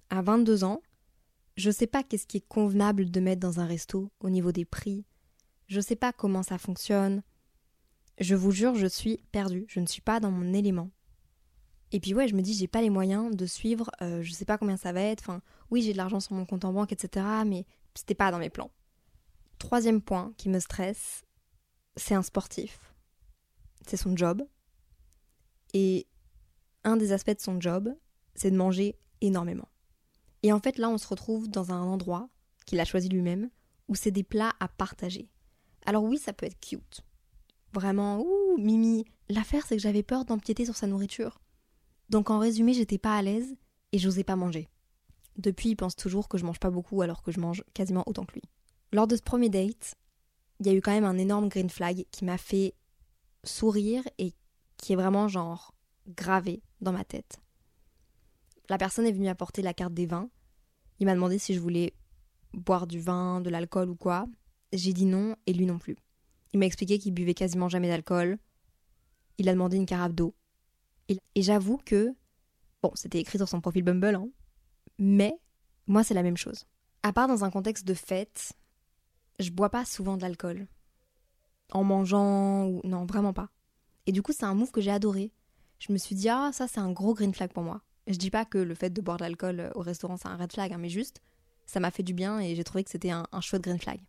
[0.10, 0.82] à 22 ans,
[1.56, 4.66] je sais pas qu'est-ce qui est convenable de mettre dans un resto au niveau des
[4.66, 5.06] prix.
[5.68, 7.22] Je sais pas comment ça fonctionne.
[8.20, 9.66] Je vous jure, je suis perdue.
[9.68, 10.90] Je ne suis pas dans mon élément.
[11.92, 14.46] Et puis ouais, je me dis, j'ai pas les moyens de suivre, euh, je sais
[14.46, 15.22] pas combien ça va être.
[15.22, 17.26] Enfin, oui, j'ai de l'argent sur mon compte en banque, etc.
[17.46, 18.72] Mais c'était pas dans mes plans.
[19.60, 21.24] Troisième point qui me stresse,
[21.98, 22.94] c'est un sportif.
[23.86, 24.44] C'est son job.
[25.74, 26.08] Et
[26.84, 27.94] un des aspects de son job,
[28.36, 29.68] c'est de manger énormément.
[30.44, 32.30] Et en fait, là, on se retrouve dans un endroit
[32.66, 33.50] qu'il a choisi lui-même,
[33.88, 35.30] où c'est des plats à partager.
[35.86, 37.04] Alors oui, ça peut être cute
[37.74, 39.06] vraiment, ouh, Mimi.
[39.30, 41.40] L'affaire, c'est que j'avais peur d'empiéter sur sa nourriture.
[42.10, 43.56] Donc en résumé, j'étais pas à l'aise
[43.92, 44.68] et j'osais pas manger.
[45.38, 48.26] Depuis, il pense toujours que je mange pas beaucoup alors que je mange quasiment autant
[48.26, 48.44] que lui.
[48.92, 49.96] Lors de ce premier date,
[50.60, 52.76] il y a eu quand même un énorme green flag qui m'a fait
[53.44, 54.34] sourire et
[54.78, 55.74] qui est vraiment genre
[56.08, 57.40] gravé dans ma tête.
[58.70, 60.30] La personne est venue apporter la carte des vins.
[61.00, 61.94] Il m'a demandé si je voulais
[62.54, 64.26] boire du vin, de l'alcool ou quoi.
[64.74, 65.98] J'ai dit non et lui non plus.
[66.54, 68.38] Il m'a expliqué qu'il buvait quasiment jamais d'alcool.
[69.38, 70.36] Il a demandé une carafe d'eau.
[71.10, 72.14] Et, j'avoue que,
[72.82, 74.30] bon, c'était écrit sur son profil Bumble, hein,
[74.98, 75.34] mais
[75.88, 76.66] moi c'est la même chose.
[77.04, 78.54] À part dans un contexte de fête,
[79.40, 80.68] je bois pas souvent de l'alcool.
[81.74, 82.82] En mangeant ou.
[82.84, 83.50] Non, vraiment pas.
[84.06, 85.32] Et du coup, c'est un move que j'ai adoré.
[85.82, 87.82] Je me suis dit, ah, ça c'est un gros green flag pour moi.
[88.06, 90.52] Je dis pas que le fait de boire de l'alcool au restaurant c'est un red
[90.54, 91.22] flag, hein, mais juste,
[91.66, 94.00] ça m'a fait du bien et j'ai trouvé que c'était un, un chouette green flag.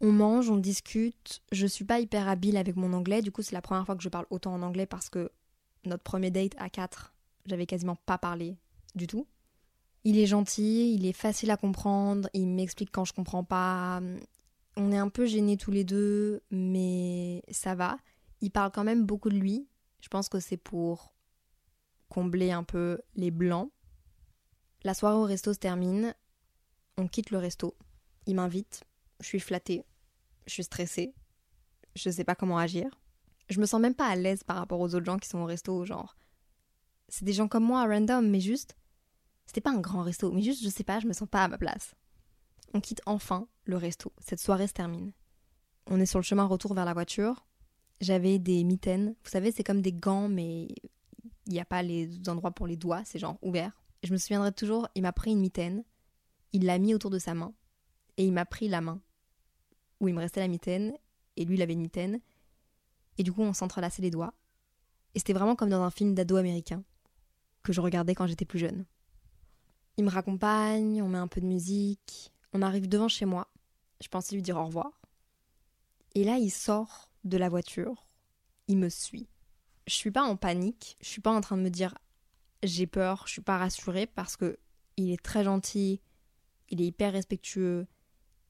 [0.00, 1.40] On mange, on discute.
[1.52, 4.02] Je suis pas hyper habile avec mon anglais, du coup c'est la première fois que
[4.02, 5.30] je parle autant en anglais parce que
[5.84, 7.14] notre premier date à 4,
[7.46, 8.56] j'avais quasiment pas parlé
[8.96, 9.28] du tout.
[10.02, 14.00] Il est gentil, il est facile à comprendre, il m'explique quand je comprends pas.
[14.76, 17.98] On est un peu gênés tous les deux, mais ça va.
[18.40, 19.68] Il parle quand même beaucoup de lui.
[20.06, 21.12] Je pense que c'est pour
[22.08, 23.72] combler un peu les blancs.
[24.84, 26.14] La soirée au resto se termine.
[26.96, 27.76] On quitte le resto.
[28.26, 28.84] Il m'invite
[29.18, 29.84] je suis flattée,
[30.46, 31.12] je suis stressée,
[31.96, 33.00] je sais pas comment agir.
[33.48, 35.44] Je me sens même pas à l'aise par rapport aux autres gens qui sont au
[35.44, 36.16] resto, genre.
[37.08, 38.76] C'est des gens comme moi, random, mais juste.
[39.46, 41.48] C'était pas un grand resto, mais juste, je sais pas, je me sens pas à
[41.48, 41.96] ma place.
[42.74, 44.12] On quitte enfin le resto.
[44.20, 45.10] Cette soirée se termine.
[45.88, 47.45] on est sur le chemin retour vers la voiture.
[48.00, 49.14] J'avais des mitaines.
[49.24, 50.68] Vous savez, c'est comme des gants, mais
[51.46, 53.72] il n'y a pas les endroits pour les doigts, c'est genre ouvert.
[54.02, 55.84] je me souviendrai toujours, il m'a pris une mitaine,
[56.52, 57.54] il l'a mis autour de sa main,
[58.16, 59.00] et il m'a pris la main,
[60.00, 60.94] où il me restait la mitaine,
[61.36, 62.20] et lui il avait une mitaine,
[63.18, 64.34] et du coup on s'entrelaçait les doigts.
[65.14, 66.82] Et c'était vraiment comme dans un film d'ado américain,
[67.62, 68.84] que je regardais quand j'étais plus jeune.
[69.96, 73.48] Il me raccompagne, on met un peu de musique, on arrive devant chez moi,
[74.00, 75.00] je pensais lui dire au revoir.
[76.14, 78.06] Et là il sort de la voiture,
[78.68, 79.28] il me suit
[79.86, 81.94] je suis pas en panique, je suis pas en train de me dire
[82.62, 84.58] j'ai peur, je suis pas rassurée parce que
[84.96, 86.00] il est très gentil,
[86.70, 87.86] il est hyper respectueux,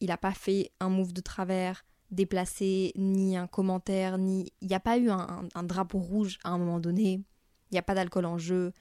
[0.01, 4.53] il a pas fait un move de travers, déplacé, ni un commentaire, ni.
[4.61, 7.83] Il n'y a pas eu un, drapeau rouge à un moment donné, il n'y a
[7.83, 8.73] pas d'alcool en jeu.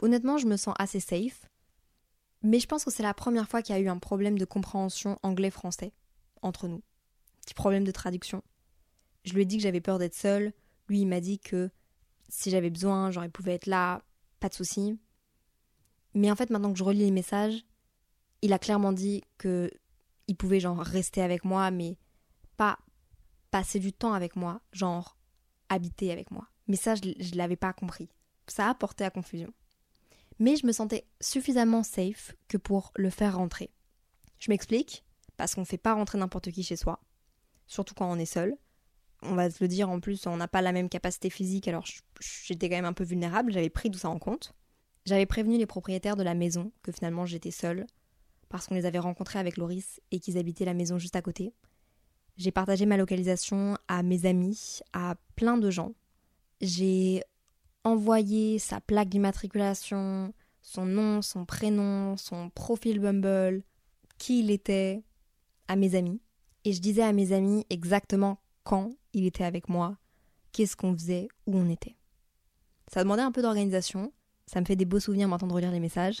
[0.00, 1.46] Honnêtement, je me sens assez safe.
[2.42, 4.44] Mais je pense que c'est la première fois qu'il y a eu un problème de
[4.44, 5.92] compréhension anglais-français
[6.42, 6.82] entre nous.
[7.42, 8.42] Petit problème de traduction.
[9.26, 10.52] Je lui ai dit que j'avais peur d'être seule,
[10.88, 11.70] lui, il m'a dit que
[12.28, 14.02] si j'avais besoin, genre, il pouvait être là,
[14.40, 14.98] pas de souci.
[16.14, 17.66] Mais en fait, maintenant que je relis les messages,
[18.42, 19.70] il a clairement dit que
[20.28, 21.98] il pouvait genre rester avec moi, mais
[22.56, 22.78] pas
[23.50, 25.16] passer du temps avec moi, genre
[25.68, 26.48] habiter avec moi.
[26.68, 28.08] Mais ça, je ne l'avais pas compris.
[28.48, 29.52] Ça a porté à confusion.
[30.38, 33.70] Mais je me sentais suffisamment safe que pour le faire rentrer.
[34.38, 35.04] Je m'explique,
[35.36, 37.00] parce qu'on ne fait pas rentrer n'importe qui chez soi,
[37.66, 38.56] surtout quand on est seul
[39.30, 41.84] on va se le dire en plus, on n'a pas la même capacité physique, alors
[42.44, 44.52] j'étais quand même un peu vulnérable, j'avais pris tout ça en compte.
[45.04, 47.86] J'avais prévenu les propriétaires de la maison que finalement j'étais seule,
[48.48, 51.52] parce qu'on les avait rencontrés avec Loris et qu'ils habitaient la maison juste à côté.
[52.36, 55.92] J'ai partagé ma localisation à mes amis, à plein de gens.
[56.60, 57.22] J'ai
[57.84, 63.62] envoyé sa plaque d'immatriculation, son nom, son prénom, son profil Bumble,
[64.18, 65.02] qui il était,
[65.68, 66.20] à mes amis.
[66.64, 69.96] Et je disais à mes amis exactement quand il était avec moi,
[70.50, 71.94] qu'est-ce qu'on faisait, où on était.
[72.88, 74.12] Ça demandait un peu d'organisation,
[74.46, 76.18] ça me fait des beaux souvenirs maintenant de relire les messages.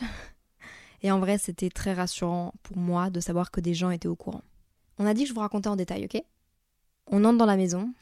[1.02, 4.14] Et en vrai, c'était très rassurant pour moi de savoir que des gens étaient au
[4.14, 4.42] courant.
[4.98, 6.22] On a dit que je vous racontais en détail, ok?
[7.08, 7.92] On entre dans la maison,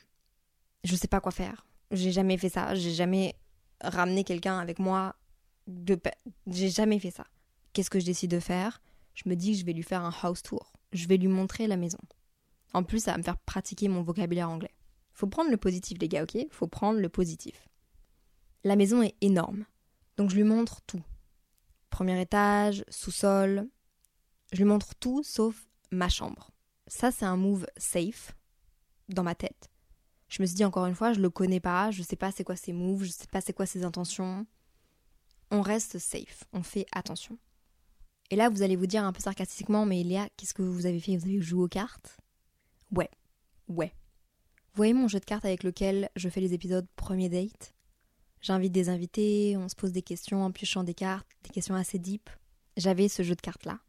[0.84, 1.66] je sais pas quoi faire.
[1.90, 3.36] J'ai jamais fait ça, j'ai jamais
[3.80, 5.16] ramené quelqu'un avec moi.
[5.66, 5.98] De...
[6.46, 7.24] J'ai jamais fait ça.
[7.72, 8.82] Qu'est-ce que je décide de faire?
[9.14, 10.74] Je me dis que je vais lui faire un house tour.
[10.92, 11.98] Je vais lui montrer la maison.
[12.74, 14.74] En plus, ça va me faire pratiquer mon vocabulaire anglais.
[15.12, 16.36] Faut prendre le positif, les gars, ok?
[16.50, 17.68] Faut prendre le positif.
[18.64, 19.64] La maison est énorme.
[20.16, 21.02] Donc je lui montre tout.
[21.90, 23.68] Premier étage, sous-sol.
[24.52, 26.50] Je lui montre tout sauf ma chambre.
[26.88, 28.34] Ça, c'est un move safe
[29.08, 29.70] dans ma tête.
[30.28, 32.42] Je me suis dit encore une fois, je le connais pas, je sais pas c'est
[32.42, 34.46] quoi ses moves, je sais pas c'est quoi ses intentions.
[35.52, 37.38] On reste safe, on fait attention.
[38.30, 40.98] Et là, vous allez vous dire un peu sarcastiquement, mais Léa, qu'est-ce que vous avez
[40.98, 41.16] fait?
[41.16, 42.16] Vous avez joué aux cartes?
[42.94, 43.10] Ouais,
[43.68, 43.92] ouais.
[44.72, 47.74] Vous voyez mon jeu de cartes avec lequel je fais les épisodes premier date?
[48.40, 51.98] J'invite des invités, on se pose des questions en piochant des cartes, des questions assez
[51.98, 52.28] deep.
[52.76, 53.80] J'avais ce jeu de cartes là.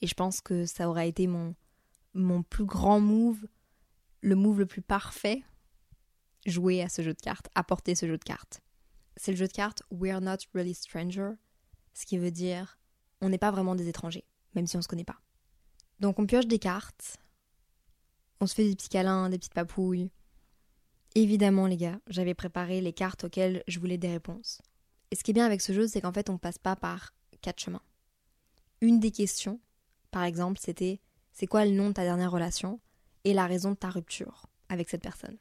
[0.00, 1.54] Et je pense que ça aurait été mon,
[2.14, 3.46] mon plus grand move,
[4.20, 5.42] le move le plus parfait,
[6.46, 8.62] jouer à ce jeu de cartes, apporter ce jeu de cartes.
[9.16, 11.32] C'est le jeu de cartes We're not really stranger,
[11.94, 12.78] ce qui veut dire
[13.20, 15.20] on n'est pas vraiment des étrangers, même si on se connaît pas.
[16.00, 17.18] Donc on pioche des cartes,
[18.40, 20.10] on se fait des petits câlins, des petites papouilles,
[21.14, 24.60] Évidemment, les gars, j'avais préparé les cartes auxquelles je voulais des réponses.
[25.10, 27.14] Et ce qui est bien avec ce jeu, c'est qu'en fait, on passe pas par
[27.40, 27.82] quatre chemins.
[28.80, 29.58] Une des questions,
[30.10, 31.00] par exemple, c'était
[31.32, 32.80] c'est quoi le nom de ta dernière relation
[33.24, 35.38] et la raison de ta rupture avec cette personne?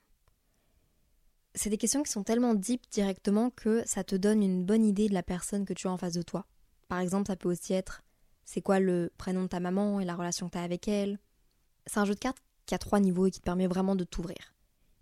[1.54, 5.10] C'est des questions qui sont tellement deep directement que ça te donne une bonne idée
[5.10, 6.46] de la personne que tu as en face de toi.
[6.88, 8.04] Par exemple, ça peut aussi être
[8.46, 11.20] c'est quoi le prénom de ta maman et la relation que tu as avec elle?
[11.86, 14.04] C'est un jeu de cartes qui a trois niveaux et qui te permet vraiment de
[14.04, 14.54] t'ouvrir.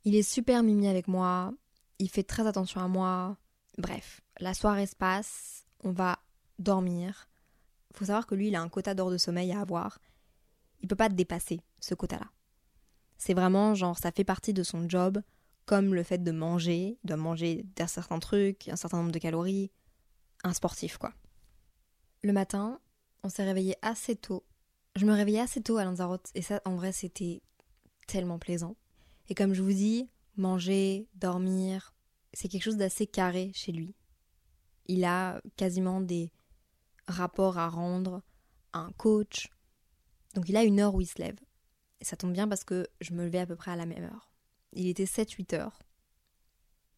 [0.05, 1.53] Il est super mimi avec moi,
[1.99, 3.38] il fait très attention à moi.
[3.78, 6.20] Bref, la soirée se passe, on va
[6.59, 7.28] dormir.
[7.93, 9.99] Faut savoir que lui, il a un quota d'heures de sommeil à avoir.
[10.82, 12.30] Il peut pas dépasser ce quota-là.
[13.18, 15.22] C'est vraiment genre ça fait partie de son job,
[15.66, 19.72] comme le fait de manger, de manger d'un certain truc, un certain nombre de calories,
[20.43, 21.13] un sportif quoi.
[22.22, 22.80] Le matin,
[23.24, 24.45] on s'est réveillé assez tôt.
[24.95, 27.41] Je me réveillais assez tôt à Lanzarote et ça en vrai c'était
[28.08, 28.76] tellement plaisant.
[29.30, 31.93] Et comme je vous dis, manger, dormir,
[32.34, 33.95] c'est quelque chose d'assez carré chez lui.
[34.88, 36.32] Il a quasiment des
[37.08, 38.22] rapports à rendre
[38.74, 39.49] à un coach.
[40.34, 41.39] Donc il a une heure où il se lève.
[42.01, 44.03] Et ça tombe bien parce que je me levais à peu près à la même
[44.03, 44.32] heure.
[44.74, 45.80] Il était 7-8 heures.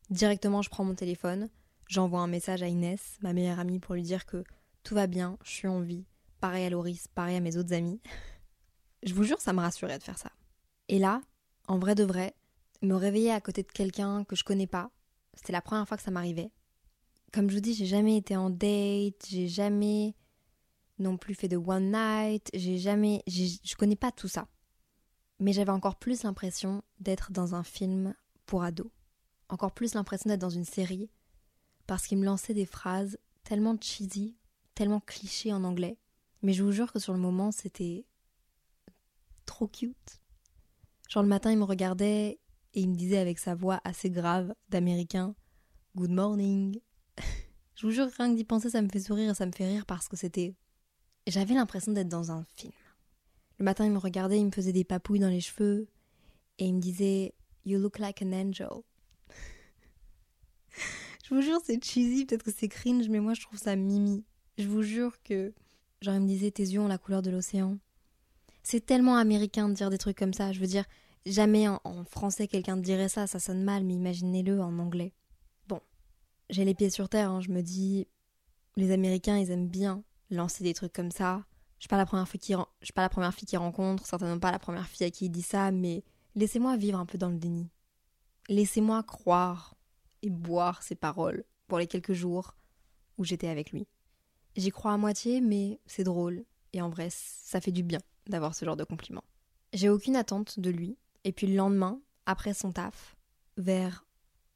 [0.10, 1.50] Directement, je prends mon téléphone,
[1.88, 4.44] j'envoie un message à Inès, ma meilleure amie, pour lui dire que
[4.84, 6.06] tout va bien, je suis en vie.
[6.40, 8.02] Pareil à Loris, pareil à mes autres amis.
[9.04, 10.32] je vous jure, ça me rassurait de faire ça.
[10.90, 11.22] Et là,
[11.70, 12.34] En vrai de vrai,
[12.82, 14.90] me réveiller à côté de quelqu'un que je connais pas,
[15.34, 16.52] c'était la première fois que ça m'arrivait.
[17.34, 20.16] Comme je vous dis, j'ai jamais été en date, j'ai jamais
[20.98, 23.22] non plus fait de one night, j'ai jamais.
[23.28, 24.48] Je connais pas tout ça.
[25.40, 28.16] Mais j'avais encore plus l'impression d'être dans un film
[28.46, 28.90] pour ados.
[29.50, 31.10] Encore plus l'impression d'être dans une série,
[31.86, 34.38] parce qu'il me lançait des phrases tellement cheesy,
[34.74, 35.98] tellement clichés en anglais.
[36.42, 38.06] Mais je vous jure que sur le moment, c'était
[39.46, 40.17] trop cute.
[41.10, 42.40] Genre le matin, il me regardait
[42.74, 45.36] et il me disait avec sa voix assez grave d'américain
[45.96, 46.80] Good morning.
[47.76, 49.68] je vous jure, rien que d'y penser, ça me fait sourire et ça me fait
[49.68, 50.54] rire parce que c'était.
[51.26, 52.74] J'avais l'impression d'être dans un film.
[53.58, 55.88] Le matin, il me regardait, il me faisait des papouilles dans les cheveux
[56.60, 57.34] et il me disait
[57.66, 58.84] You look like an angel.
[61.24, 64.26] je vous jure, c'est cheesy, peut-être que c'est cringe, mais moi je trouve ça mimi.
[64.58, 65.54] Je vous jure que.
[66.02, 67.78] Genre, il me disait Tes yeux ont la couleur de l'océan.
[68.70, 70.52] C'est tellement américain de dire des trucs comme ça.
[70.52, 70.84] Je veux dire,
[71.26, 75.14] jamais en, français quelqu'un dirait ça, ça sonne mal, mais imaginez-le en anglais.
[75.70, 75.80] Bon,
[76.50, 78.10] j'ai les pieds sur terre, hein, je me dis,
[78.76, 81.46] les Américains, ils aiment bien lancer des trucs comme ça.
[81.78, 84.52] Je suis pas la première fille suis pas la première fille qui rencontre, certainement pas
[84.52, 86.04] la première fille à qui il dit ça, mais
[86.36, 87.70] laissez-moi vivre un peu dans le déni.
[88.50, 89.78] Laissez-moi croire
[90.24, 92.58] et boire ces paroles pour les quelques jours
[93.18, 93.88] où j'étais avec lui.
[94.58, 96.44] J'y crois à moitié, mais c'est drôle,
[96.74, 99.24] et en vrai, ça fait du bien d'avoir ce genre de compliment.
[99.74, 100.98] J'ai aucune attente de lui.
[101.24, 103.18] Et puis le lendemain, après son taf,
[103.58, 104.06] vers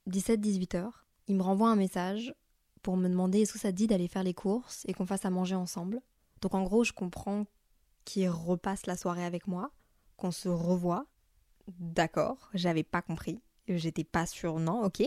[0.10, 2.34] 17-18 heures, il me renvoie un message
[2.82, 5.30] pour me demander est-ce que ça dit d'aller faire les courses et qu'on fasse à
[5.30, 6.02] manger ensemble.
[6.42, 7.46] Donc en gros, je comprends
[8.06, 9.72] qu'il repasse la soirée avec moi,
[10.18, 11.06] qu'on se revoit.
[11.80, 13.42] D'accord, j'avais pas compris.
[13.68, 15.04] J'étais pas sûre, non, ok.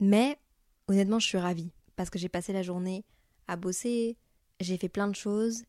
[0.00, 0.38] Mais
[0.86, 3.04] honnêtement, je suis ravie parce que j'ai passé la journée
[3.48, 4.16] à bosser,
[4.60, 5.64] j'ai fait plein de choses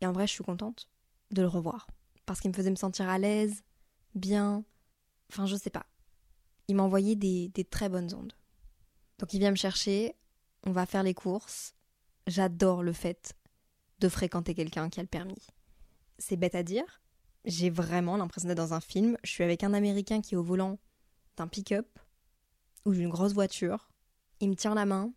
[0.00, 0.88] et en vrai, je suis contente
[1.30, 1.86] de le revoir.
[2.26, 3.62] Parce qu'il me faisait me sentir à l'aise,
[4.14, 4.64] bien.
[5.30, 5.86] Enfin, je sais pas.
[6.68, 8.34] Il m'a envoyé des, des très bonnes ondes.
[9.18, 10.14] Donc il vient me chercher,
[10.64, 11.74] on va faire les courses.
[12.26, 13.34] J'adore le fait
[14.00, 15.46] de fréquenter quelqu'un qui a le permis.
[16.18, 17.02] C'est bête à dire.
[17.44, 19.16] J'ai vraiment l'impression d'être dans un film.
[19.24, 20.78] Je suis avec un Américain qui est au volant
[21.36, 21.98] d'un pick-up
[22.84, 23.88] ou d'une grosse voiture.
[24.40, 25.12] Il me tient la main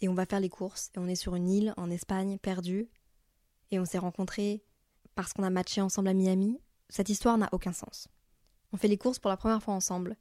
[0.00, 0.90] et on va faire les courses.
[0.94, 2.88] Et on est sur une île en Espagne, perdue.
[3.70, 4.64] Et on s'est rencontrés
[5.18, 8.06] parce qu'on a matché ensemble à Miami, cette histoire n'a aucun sens.
[8.70, 10.16] On fait les courses pour la première fois ensemble.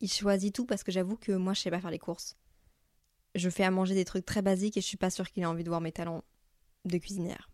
[0.00, 2.36] Il choisit tout parce que j'avoue que moi je sais pas faire les courses.
[3.36, 5.46] Je fais à manger des trucs très basiques et je suis pas sûre qu'il ait
[5.46, 6.24] envie de voir mes talents
[6.84, 7.48] de cuisinière.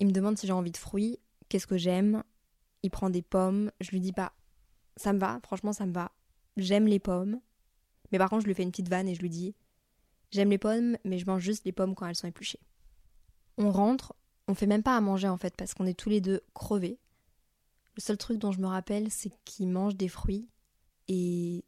[0.00, 2.24] Il me demande si j'ai envie de fruits, qu'est-ce que j'aime.
[2.82, 4.32] Il prend des pommes, je lui dis pas.
[4.96, 6.10] Ça me va, franchement ça me va.
[6.56, 7.40] J'aime les pommes.
[8.10, 9.54] Mais par contre, je lui fais une petite vanne et je lui dis
[10.32, 12.66] J'aime les pommes, mais je mange juste les pommes quand elles sont épluchées.
[13.58, 14.16] On rentre,
[14.48, 16.98] on fait même pas à manger en fait parce qu'on est tous les deux crevés.
[17.94, 20.48] Le seul truc dont je me rappelle, c'est qu'il mange des fruits
[21.06, 21.64] et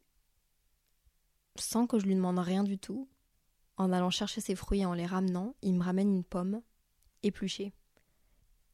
[1.55, 3.07] sans que je lui demande rien du tout,
[3.77, 6.61] en allant chercher ses fruits et en les ramenant, il me ramène une pomme
[7.23, 7.73] épluchée.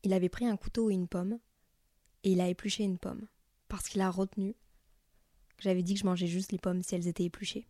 [0.03, 1.39] Il avait pris un couteau et une pomme
[2.23, 3.27] et il a épluché une pomme
[3.67, 4.53] parce qu'il a retenu
[5.57, 7.67] que j'avais dit que je mangeais juste les pommes si elles étaient épluchées.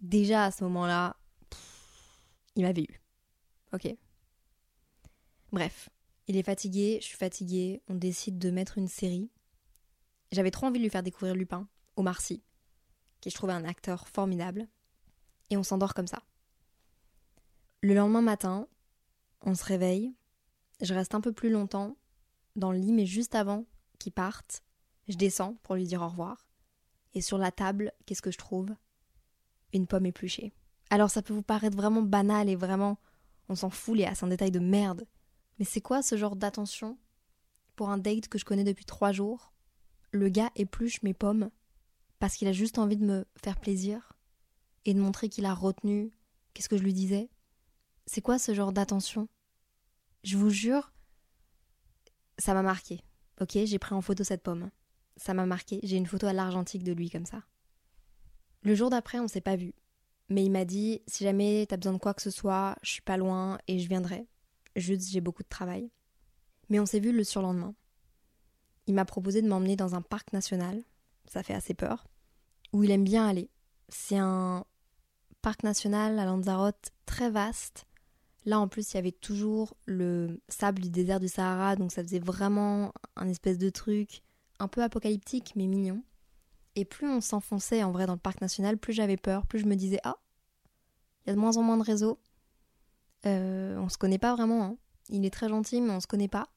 [0.00, 1.16] Déjà à ce moment-là,
[2.56, 3.00] il m'avait eu.
[3.72, 3.94] Ok,
[5.52, 5.90] Bref,
[6.28, 9.30] il est fatigué, je suis fatiguée, on décide de mettre une série.
[10.30, 12.42] J'avais trop envie de lui faire découvrir Lupin, Omar Sy,
[13.20, 14.66] qui je trouvais un acteur formidable,
[15.50, 16.22] et on s'endort comme ça.
[17.82, 18.66] Le lendemain matin,
[19.42, 20.14] on se réveille,
[20.80, 21.96] je reste un peu plus longtemps
[22.56, 23.66] dans le lit, mais juste avant
[23.98, 24.62] qu'il parte,
[25.08, 26.46] je descends pour lui dire au revoir.
[27.12, 28.74] Et sur la table, qu'est-ce que je trouve?
[29.74, 30.54] Une pomme épluchée.
[30.88, 32.98] Alors ça peut vous paraître vraiment banal et vraiment
[33.48, 35.06] on s'en fout les c'est un détail de merde.
[35.62, 36.98] Mais c'est quoi ce genre d'attention
[37.76, 39.52] pour un date que je connais depuis trois jours?
[40.10, 41.52] Le gars épluche mes pommes
[42.18, 44.14] parce qu'il a juste envie de me faire plaisir
[44.86, 46.10] et de montrer qu'il a retenu
[46.52, 47.30] qu'est-ce que je lui disais?
[48.06, 49.28] C'est quoi ce genre d'attention?
[50.24, 50.92] Je vous jure,
[52.38, 53.04] ça m'a marqué.
[53.40, 54.68] Ok, j'ai pris en photo cette pomme.
[55.16, 55.78] Ça m'a marqué.
[55.84, 57.44] J'ai une photo à l'argentique de lui comme ça.
[58.62, 59.74] Le jour d'après, on s'est pas vu.
[60.28, 63.02] Mais il m'a dit si jamais t'as besoin de quoi que ce soit, je suis
[63.02, 64.26] pas loin et je viendrai.
[64.76, 65.90] Juste, j'ai beaucoup de travail.
[66.68, 67.74] Mais on s'est vu le surlendemain.
[68.86, 70.82] Il m'a proposé de m'emmener dans un parc national,
[71.26, 72.06] ça fait assez peur,
[72.72, 73.50] où il aime bien aller.
[73.88, 74.64] C'est un
[75.40, 77.86] parc national à Lanzarote très vaste.
[78.44, 82.02] Là en plus il y avait toujours le sable du désert du Sahara, donc ça
[82.02, 84.22] faisait vraiment un espèce de truc
[84.58, 86.02] un peu apocalyptique mais mignon.
[86.74, 89.66] Et plus on s'enfonçait en vrai dans le parc national, plus j'avais peur, plus je
[89.66, 90.16] me disais ah,
[91.24, 92.18] il y a de moins en moins de réseaux,
[93.26, 94.64] euh, on se connaît pas vraiment.
[94.64, 94.76] Hein.
[95.08, 96.48] Il est très gentil, mais on se connaît pas.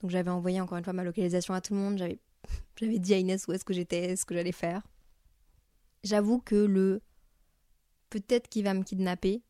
[0.00, 1.98] Donc j'avais envoyé encore une fois ma localisation à tout le monde.
[1.98, 4.82] J'avais dit à Inès où est-ce que j'étais, ce que j'allais faire.
[6.02, 7.00] J'avoue que le
[8.10, 9.42] peut-être qu'il va me kidnapper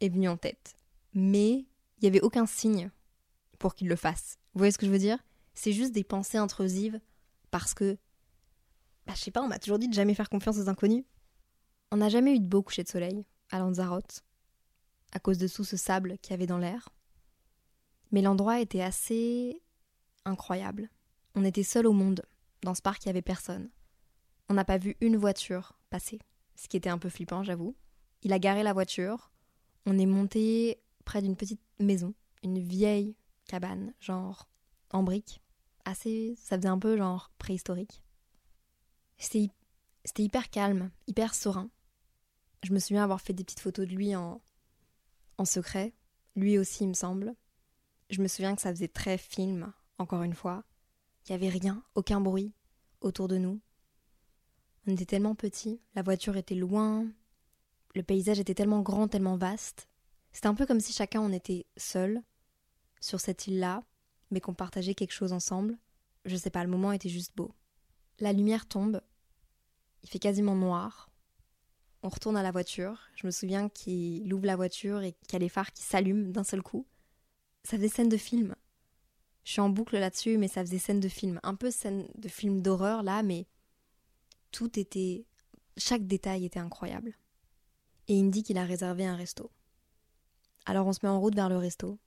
[0.00, 0.76] est venu en tête.
[1.12, 2.90] Mais il n'y avait aucun signe
[3.58, 4.38] pour qu'il le fasse.
[4.54, 5.18] Vous voyez ce que je veux dire?
[5.54, 7.00] C'est juste des pensées intrusives
[7.50, 7.98] parce que,
[9.06, 11.04] bah, je sais pas, on m'a toujours dit de jamais faire confiance aux inconnus.
[11.90, 14.22] On n'a jamais eu de beau coucher de soleil à Lanzarote,
[15.12, 16.88] à cause de tout ce sable qu'il y avait dans l'air.
[18.12, 19.62] Mais l'endroit était assez
[20.24, 20.90] incroyable.
[21.34, 22.22] On était seul au monde.
[22.62, 23.70] Dans ce parc, il n'y avait personne.
[24.48, 26.20] On n'a pas vu une voiture passer,
[26.56, 27.76] ce qui était un peu flippant, j'avoue.
[28.22, 29.30] Il a garé la voiture.
[29.86, 34.48] On est monté près d'une petite maison, une vieille cabane, genre
[34.90, 35.40] en briques.
[35.84, 36.34] Assez.
[36.36, 38.02] Ça faisait un peu genre préhistorique.
[39.18, 39.52] C'était
[40.18, 41.70] hyper calme, hyper serein.
[42.62, 44.42] Je me souviens avoir fait des petites photos de lui en,
[45.40, 45.94] en secret.
[46.36, 47.34] Lui aussi, il me semble.
[48.10, 50.64] Je me souviens que ça faisait très film, encore une fois.
[51.24, 52.52] Il n'y avait rien, aucun bruit
[53.00, 53.60] autour de nous.
[54.86, 57.06] On était tellement petits, la voiture était loin,
[57.94, 59.88] le paysage était tellement grand, tellement vaste.
[60.32, 62.22] C'était un peu comme si chacun on était seul
[63.00, 63.82] sur cette île-là,
[64.30, 65.78] mais qu'on partageait quelque chose ensemble.
[66.26, 67.54] Je sais pas, le moment était juste beau.
[68.18, 69.00] La lumière tombe,
[70.02, 71.09] il fait quasiment noir.
[72.02, 72.98] On retourne à la voiture.
[73.14, 76.30] Je me souviens qu'il ouvre la voiture et qu'il y a les phares qui s'allument
[76.30, 76.86] d'un seul coup.
[77.64, 78.54] Ça faisait scène de film.
[79.44, 81.40] Je suis en boucle là-dessus, mais ça faisait scène de film.
[81.42, 83.46] Un peu scène de film d'horreur là, mais
[84.50, 85.26] tout était.
[85.76, 87.14] Chaque détail était incroyable.
[88.08, 89.50] Et il me dit qu'il a réservé un resto.
[90.66, 91.98] Alors on se met en route vers le resto.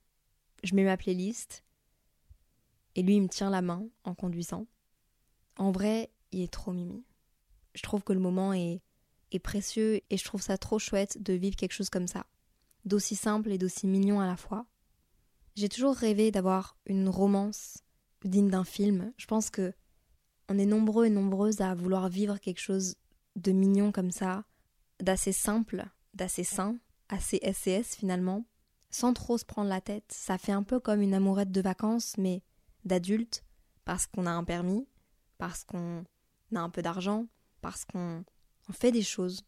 [0.62, 1.64] Je mets ma playlist.
[2.96, 4.66] Et lui, il me tient la main en conduisant.
[5.56, 7.04] En vrai, il est trop mimi.
[7.74, 8.80] Je trouve que le moment est,
[9.32, 12.26] est précieux et je trouve ça trop chouette de vivre quelque chose comme ça.
[12.84, 14.66] D'aussi simple et d'aussi mignon à la fois.
[15.56, 17.78] J'ai toujours rêvé d'avoir une romance
[18.24, 19.12] digne d'un film.
[19.16, 19.72] Je pense que
[20.48, 22.96] on est nombreux et nombreuses à vouloir vivre quelque chose
[23.36, 24.44] de mignon comme ça,
[25.00, 26.76] d'assez simple, d'assez sain,
[27.08, 28.44] assez SCS finalement,
[28.90, 30.04] sans trop se prendre la tête.
[30.08, 32.42] Ça fait un peu comme une amourette de vacances, mais
[32.84, 33.44] d'adulte,
[33.84, 34.86] parce qu'on a un permis,
[35.38, 36.04] parce qu'on
[36.54, 37.26] a un peu d'argent,
[37.60, 38.24] parce qu'on
[38.72, 39.42] fait des choses,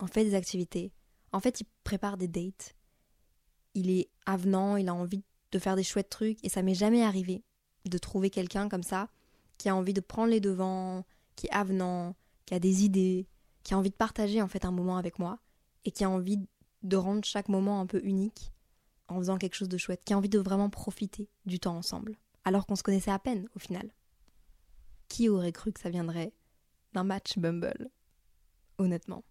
[0.00, 0.92] on fait des activités.
[1.32, 2.74] En fait, il prépare des dates.
[3.74, 7.02] Il est avenant, il a envie de faire des chouettes trucs et ça m'est jamais
[7.02, 7.42] arrivé
[7.84, 9.08] de trouver quelqu'un comme ça
[9.58, 11.04] qui a envie de prendre les devants,
[11.36, 13.26] qui est avenant, qui a des idées,
[13.62, 15.38] qui a envie de partager en fait un moment avec moi
[15.84, 16.38] et qui a envie
[16.82, 18.52] de rendre chaque moment un peu unique
[19.08, 22.16] en faisant quelque chose de chouette, qui a envie de vraiment profiter du temps ensemble,
[22.44, 23.92] alors qu'on se connaissait à peine au final.
[25.08, 26.32] Qui aurait cru que ça viendrait
[26.92, 27.90] d'un match Bumble?
[28.82, 29.24] Honnêtement.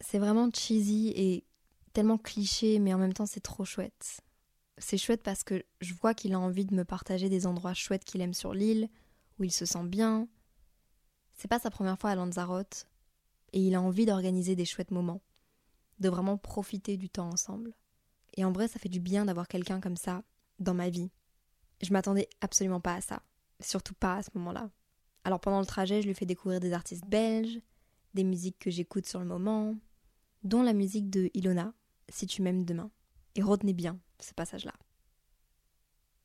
[0.00, 1.44] C'est vraiment cheesy et
[1.92, 4.22] tellement cliché, mais en même temps c'est trop chouette
[4.78, 8.04] c'est chouette parce que je vois qu'il a envie de me partager des endroits chouettes
[8.04, 8.88] qu'il aime sur l'île,
[9.38, 10.28] où il se sent bien.
[11.34, 12.88] C'est pas sa première fois à Lanzarote,
[13.52, 15.22] et il a envie d'organiser des chouettes moments,
[15.98, 17.74] de vraiment profiter du temps ensemble.
[18.34, 20.22] Et en vrai, ça fait du bien d'avoir quelqu'un comme ça
[20.58, 21.10] dans ma vie.
[21.82, 23.22] Je m'attendais absolument pas à ça,
[23.60, 24.70] surtout pas à ce moment-là.
[25.24, 27.60] Alors pendant le trajet, je lui fais découvrir des artistes belges,
[28.14, 29.76] des musiques que j'écoute sur le moment,
[30.44, 31.72] dont la musique de Ilona,
[32.08, 32.90] Si tu m'aimes demain.
[33.34, 34.74] Et retenez bien, ce passage-là.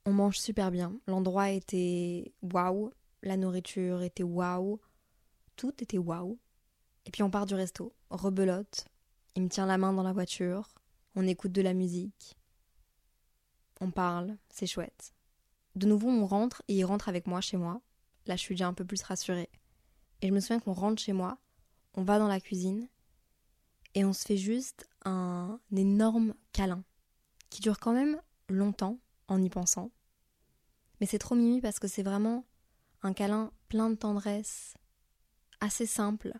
[0.05, 0.99] On mange super bien.
[1.07, 2.91] L'endroit était waouh.
[3.23, 4.79] La nourriture était waouh.
[5.55, 6.39] Tout était waouh.
[7.05, 7.93] Et puis on part du resto.
[8.09, 8.88] Rebelote.
[9.35, 10.73] Il me tient la main dans la voiture.
[11.15, 12.38] On écoute de la musique.
[13.79, 14.38] On parle.
[14.49, 15.13] C'est chouette.
[15.75, 17.81] De nouveau, on rentre et il rentre avec moi chez moi.
[18.25, 19.49] Là, je suis déjà un peu plus rassurée.
[20.21, 21.38] Et je me souviens qu'on rentre chez moi.
[21.97, 22.87] On va dans la cuisine.
[23.95, 26.83] Et on se fait juste un énorme câlin
[27.49, 29.89] qui dure quand même longtemps en y pensant.
[31.01, 32.45] Mais c'est trop mimi parce que c'est vraiment
[33.01, 34.75] un câlin plein de tendresse,
[35.59, 36.33] assez simple.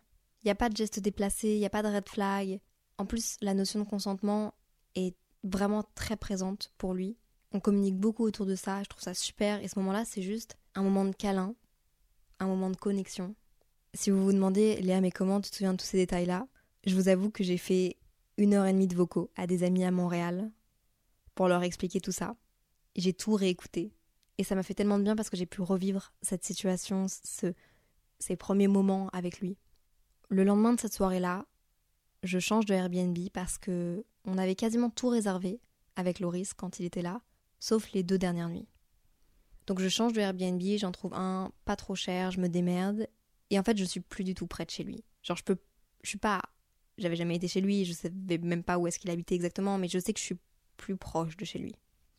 [0.43, 2.59] Il n'y a pas de geste déplacé, il n'y a pas de red flag.
[2.99, 4.53] En plus, la notion de consentement
[4.93, 7.17] est vraiment très présente pour lui.
[7.51, 9.63] On communique beaucoup autour de ça, je trouve ça super.
[9.63, 11.55] Et ce moment-là, c'est juste un moment de câlin,
[12.39, 13.35] un moment de connexion.
[13.93, 16.47] Si vous vous demandez, Léa, mais comment tu te souviens de tous ces détails-là
[16.85, 17.97] Je vous avoue que j'ai fait
[18.38, 20.51] une heure et demie de vocaux à des amis à Montréal
[21.35, 22.35] pour leur expliquer tout ça.
[22.95, 23.93] J'ai tout réécouté.
[24.38, 27.53] Et ça m'a fait tellement de bien parce que j'ai pu revivre cette situation, ce,
[28.19, 29.57] ces premiers moments avec lui.
[30.29, 31.45] Le lendemain de cette soirée-là,
[32.23, 35.59] je change de Airbnb parce que on avait quasiment tout réservé
[35.95, 37.21] avec Loris quand il était là,
[37.59, 38.67] sauf les deux dernières nuits.
[39.65, 43.07] Donc je change de Airbnb, j'en trouve un pas trop cher, je me démerde
[43.49, 45.03] et en fait je suis plus du tout près de chez lui.
[45.23, 45.57] Genre je peux
[46.03, 46.41] je suis pas
[46.97, 49.87] j'avais jamais été chez lui, je savais même pas où est-ce qu'il habitait exactement, mais
[49.87, 50.37] je sais que je suis
[50.77, 51.75] plus proche de chez lui.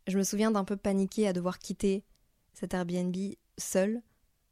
[0.06, 2.04] Je me souviens d'un peu paniquer à devoir quitter
[2.54, 3.16] cet Airbnb
[3.58, 4.02] seul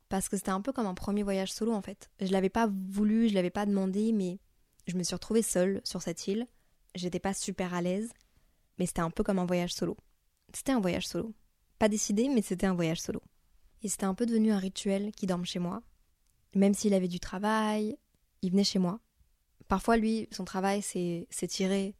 [0.08, 2.10] parce que c'était un peu comme un premier voyage solo en fait.
[2.20, 4.38] Je l'avais pas voulu, je l'avais pas demandé, mais
[4.86, 6.46] je me suis retrouvée seule sur cette île.
[6.94, 8.10] J'étais pas super à l'aise,
[8.78, 9.96] mais c'était un peu comme un voyage solo.
[10.54, 11.34] C'était un voyage solo.
[11.78, 13.20] Pas décidé, mais c'était un voyage solo.
[13.82, 15.82] Et c'était un peu devenu un rituel qui dorme chez moi.
[16.54, 17.96] Même s'il avait du travail,
[18.42, 19.00] il venait chez moi.
[19.68, 21.96] Parfois, lui, son travail, c'est s'étirer,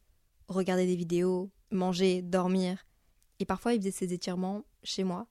[0.49, 2.87] regarder des vidéos, manger, dormir.
[3.39, 5.27] Et parfois, il faisait ses étirements chez moi,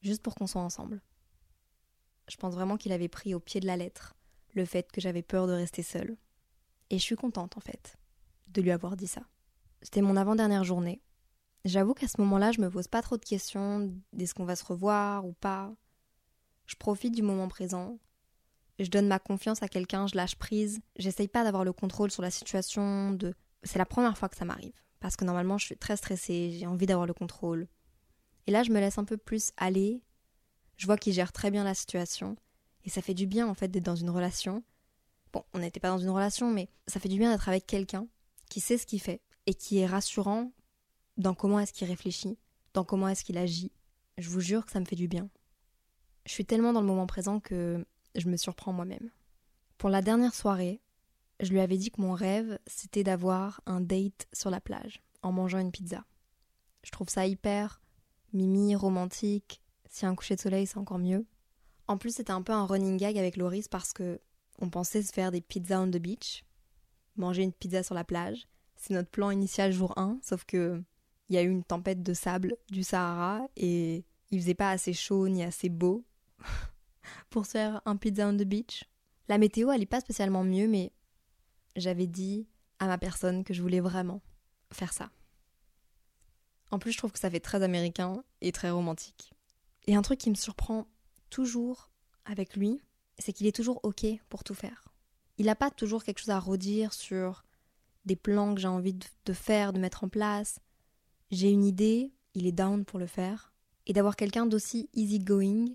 [0.00, 1.02] juste pour qu'on soit ensemble.
[2.28, 4.14] Je pense vraiment qu'il avait pris au pied de la lettre
[4.54, 6.16] le fait que j'avais peur de rester seule.
[6.90, 7.96] Et je suis contente, en fait,
[8.48, 9.22] de lui avoir dit ça.
[9.82, 11.02] C'était mon avant-dernière journée.
[11.64, 14.64] J'avoue qu'à ce moment-là, je me pose pas trop de questions d'est-ce qu'on va se
[14.64, 15.74] revoir ou pas.
[16.66, 17.98] Je profite du moment présent.
[18.78, 20.80] Je donne ma confiance à quelqu'un, je lâche prise.
[20.96, 23.12] J'essaye pas d'avoir le contrôle sur la situation.
[23.12, 23.34] De...
[23.62, 24.74] C'est la première fois que ça m'arrive.
[25.00, 27.68] Parce que normalement, je suis très stressée, j'ai envie d'avoir le contrôle.
[28.46, 30.02] Et là, je me laisse un peu plus aller.
[30.76, 32.36] Je vois qu'il gère très bien la situation.
[32.84, 34.62] Et ça fait du bien, en fait, d'être dans une relation.
[35.32, 38.06] Bon, on n'était pas dans une relation, mais ça fait du bien d'être avec quelqu'un
[38.48, 40.52] qui sait ce qu'il fait et qui est rassurant
[41.16, 42.38] dans comment est-ce qu'il réfléchit,
[42.72, 43.72] dans comment est-ce qu'il agit.
[44.18, 45.28] Je vous jure que ça me fait du bien.
[46.26, 49.10] Je suis tellement dans le moment présent que je me surprends moi-même.
[49.76, 50.80] Pour la dernière soirée,
[51.40, 55.32] je lui avais dit que mon rêve, c'était d'avoir un date sur la plage, en
[55.32, 56.04] mangeant une pizza.
[56.82, 57.82] Je trouve ça hyper
[58.32, 59.60] mimi, romantique.
[59.88, 61.26] Si un coucher de soleil, c'est encore mieux.
[61.86, 64.20] En plus, c'était un peu un running gag avec Loris parce que
[64.60, 66.44] on pensait se faire des pizzas on the beach,
[67.16, 68.48] manger une pizza sur la plage.
[68.76, 70.82] C'est notre plan initial jour 1, sauf que
[71.28, 74.92] il y a eu une tempête de sable du Sahara et il faisait pas assez
[74.92, 76.04] chaud ni assez beau
[77.30, 78.84] pour se faire un pizza on the beach.
[79.28, 80.92] La météo, elle pas spécialement mieux, mais
[81.76, 82.46] j'avais dit
[82.78, 84.20] à ma personne que je voulais vraiment
[84.72, 85.10] faire ça.
[86.70, 89.32] En plus, je trouve que ça fait très américain et très romantique.
[89.86, 90.86] Et un truc qui me surprend
[91.30, 91.90] toujours
[92.24, 92.80] avec lui,
[93.18, 94.88] c'est qu'il est toujours OK pour tout faire.
[95.38, 97.44] Il n'a pas toujours quelque chose à redire sur
[98.04, 100.60] des plans que j'ai envie de faire, de mettre en place.
[101.30, 103.52] J'ai une idée, il est down pour le faire.
[103.86, 105.66] Et d'avoir quelqu'un d'aussi easygoing,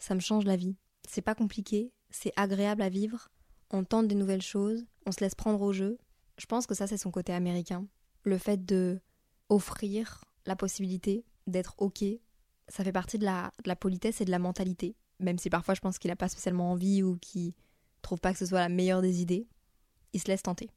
[0.00, 0.76] ça me change la vie.
[1.08, 3.28] C'est pas compliqué, c'est agréable à vivre,
[3.70, 5.98] on tente des nouvelles choses, on se laisse prendre au jeu.
[6.38, 7.86] Je pense que ça, c'est son côté américain.
[8.24, 9.00] Le fait de
[9.48, 12.04] offrir la possibilité d'être OK,
[12.68, 14.96] ça fait partie de la, de la politesse et de la mentalité.
[15.18, 17.52] Même si parfois je pense qu'il n'a pas spécialement envie ou qu'il
[18.02, 19.46] trouve pas que ce soit la meilleure des idées,
[20.12, 20.70] il se laisse tenter.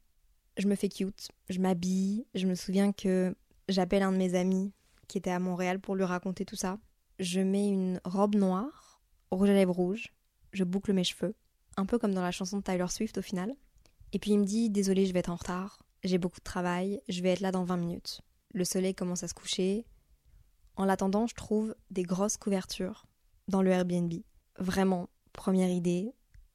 [0.58, 3.34] Je me fais cute, je m'habille, je me souviens que
[3.68, 4.72] j'appelle un de mes amis
[5.08, 6.78] qui était à Montréal pour lui raconter tout ça.
[7.18, 8.83] Je mets une robe noire,
[9.34, 10.12] rouge à lèvres rouge,
[10.52, 11.34] je boucle mes cheveux,
[11.76, 13.54] un peu comme dans la chanson de Tyler Swift au final.
[14.12, 17.00] Et puis il me dit Désolé, je vais être en retard, j'ai beaucoup de travail,
[17.08, 18.20] je vais être là dans 20 minutes.
[18.52, 19.86] Le soleil commence à se coucher.
[20.76, 23.06] En l'attendant, je trouve des grosses couvertures
[23.48, 24.12] dans le Airbnb.
[24.58, 26.14] Vraiment, première idée,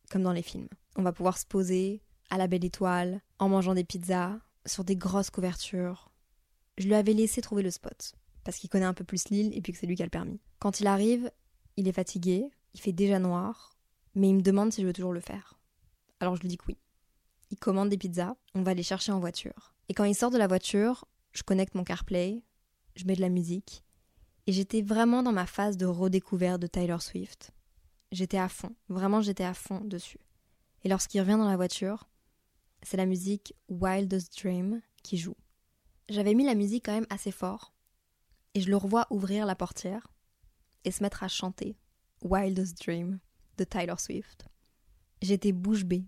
[0.10, 0.70] comme dans les films.
[0.96, 4.96] On va pouvoir se poser à la belle étoile, en mangeant des pizzas, sur des
[4.96, 6.12] grosses couvertures.
[6.78, 8.14] Je lui avais laissé trouver le spot,
[8.44, 10.12] parce qu'il connaît un peu plus l'île et puis que c'est lui qui a le
[10.12, 10.40] permis.
[10.60, 11.32] Quand il arrive,
[11.76, 13.78] il est fatigué, il fait déjà noir,
[14.16, 15.60] mais il me demande si je veux toujours le faire.
[16.20, 16.78] Alors je lui dis que oui.
[17.52, 19.74] Il commande des pizzas, on va les chercher en voiture.
[19.88, 22.44] Et quand il sort de la voiture, je connecte mon CarPlay,
[22.96, 23.84] je mets de la musique,
[24.46, 27.52] et j'étais vraiment dans ma phase de redécouverte de Tyler Swift.
[28.12, 30.20] J'étais à fond, vraiment j'étais à fond dessus.
[30.84, 32.10] Et lorsqu'il revient dans la voiture,
[32.84, 35.36] c'est la musique Wildest Dream qui joue.
[36.08, 37.74] J'avais mis la musique quand même assez fort,
[38.54, 40.08] et je le revois ouvrir la portière
[40.84, 41.78] et se mettre à chanter
[42.24, 43.20] Wildest Dream
[43.58, 44.46] de Tyler Swift.
[45.22, 46.06] J'étais bouche bée.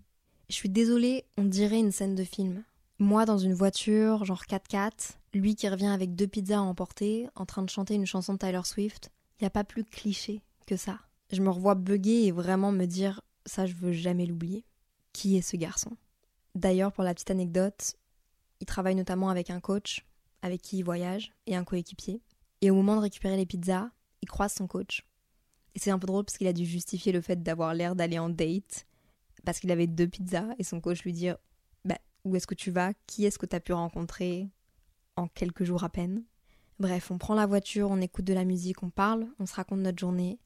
[0.48, 2.64] Je suis désolée, on dirait une scène de film.
[2.98, 7.46] Moi dans une voiture, genre 4x4, lui qui revient avec deux pizzas à emporter, en
[7.46, 9.10] train de chanter une chanson de Tyler Swift.
[9.40, 10.98] N'y a pas plus cliché que ça.
[11.32, 14.64] Je me revois bugger et vraiment me dire ça je veux jamais l'oublier.
[15.12, 15.96] Qui est ce garçon?
[16.54, 17.94] D'ailleurs, pour la petite anecdote,
[18.60, 20.04] il travaille notamment avec un coach
[20.42, 22.20] avec qui il voyage et un coéquipier.
[22.60, 23.90] Et au moment de récupérer les pizzas,
[24.20, 25.06] il croise son coach.
[25.74, 28.18] Et c'est un peu drôle parce qu'il a dû justifier le fait d'avoir l'air d'aller
[28.18, 28.86] en date
[29.44, 31.28] parce qu'il avait deux pizzas et son coach lui dit
[31.84, 32.92] bah, où est-ce que tu vas?
[33.06, 34.48] Qui est-ce que tu as pu rencontrer
[35.16, 36.24] en quelques jours à peine?
[36.78, 39.80] Bref, on prend la voiture, on écoute de la musique, on parle, on se raconte
[39.80, 40.38] notre journée,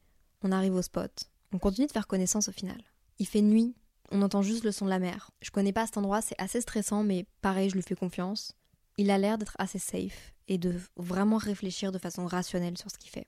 [0.42, 1.30] on arrive au spot.
[1.52, 2.82] On continue de faire connaissance au final.
[3.18, 3.74] Il fait nuit,
[4.10, 5.30] on entend juste le son de la mer.
[5.40, 8.54] Je connais pas cet endroit, c'est assez stressant, mais pareil, je lui fais confiance.
[8.98, 12.98] Il a l'air d'être assez safe et de vraiment réfléchir de façon rationnelle sur ce
[12.98, 13.26] qu'il fait.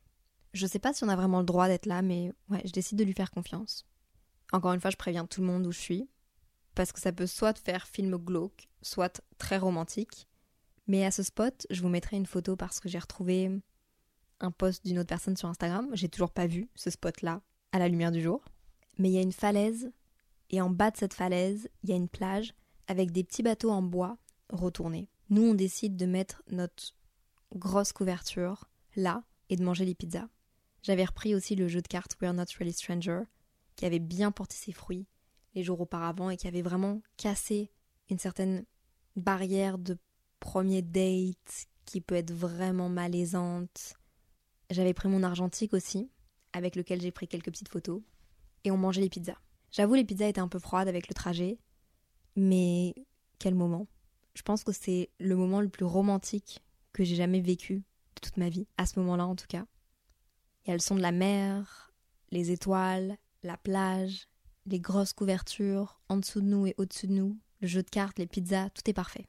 [0.55, 2.99] Je sais pas si on a vraiment le droit d'être là, mais ouais, je décide
[2.99, 3.87] de lui faire confiance.
[4.53, 6.09] Encore une fois, je préviens tout le monde où je suis,
[6.75, 10.27] parce que ça peut soit faire film glauque, soit très romantique.
[10.87, 13.51] Mais à ce spot, je vous mettrai une photo parce que j'ai retrouvé
[14.41, 15.89] un post d'une autre personne sur Instagram.
[15.93, 17.43] J'ai toujours pas vu ce spot-là.
[17.73, 18.43] à la lumière du jour.
[18.97, 19.93] Mais il y a une falaise,
[20.51, 22.55] et en bas de cette falaise, il y a une plage
[22.87, 24.17] avec des petits bateaux en bois
[24.49, 25.11] retournés.
[25.31, 26.95] Nous, on décide de mettre notre
[27.55, 30.29] grosse couverture là et de manger les pizzas.
[30.83, 33.23] J'avais repris aussi le jeu de cartes We're Not Really Stranger,
[33.77, 35.07] qui avait bien porté ses fruits
[35.55, 37.71] les jours auparavant et qui avait vraiment cassé
[38.11, 38.65] une certaine
[39.17, 39.99] barrière de
[40.41, 43.95] premier date qui peut être vraiment malaisante.
[44.71, 46.11] J'avais pris mon argentique aussi,
[46.53, 48.03] avec lequel j'ai pris quelques petites photos,
[48.65, 49.39] et on mangeait les pizzas.
[49.71, 51.59] J'avoue, les pizzas étaient un peu froides avec le trajet,
[52.37, 52.95] mais
[53.39, 53.87] quel moment.
[54.35, 56.63] Je pense que c'est le moment le plus romantique
[56.93, 59.67] que j'ai jamais vécu de toute ma vie, à ce moment-là en tout cas.
[60.69, 61.95] Il son de la mer,
[62.31, 64.29] les étoiles, la plage,
[64.67, 68.19] les grosses couvertures, en dessous de nous et au-dessus de nous, le jeu de cartes,
[68.19, 69.27] les pizzas, tout est parfait.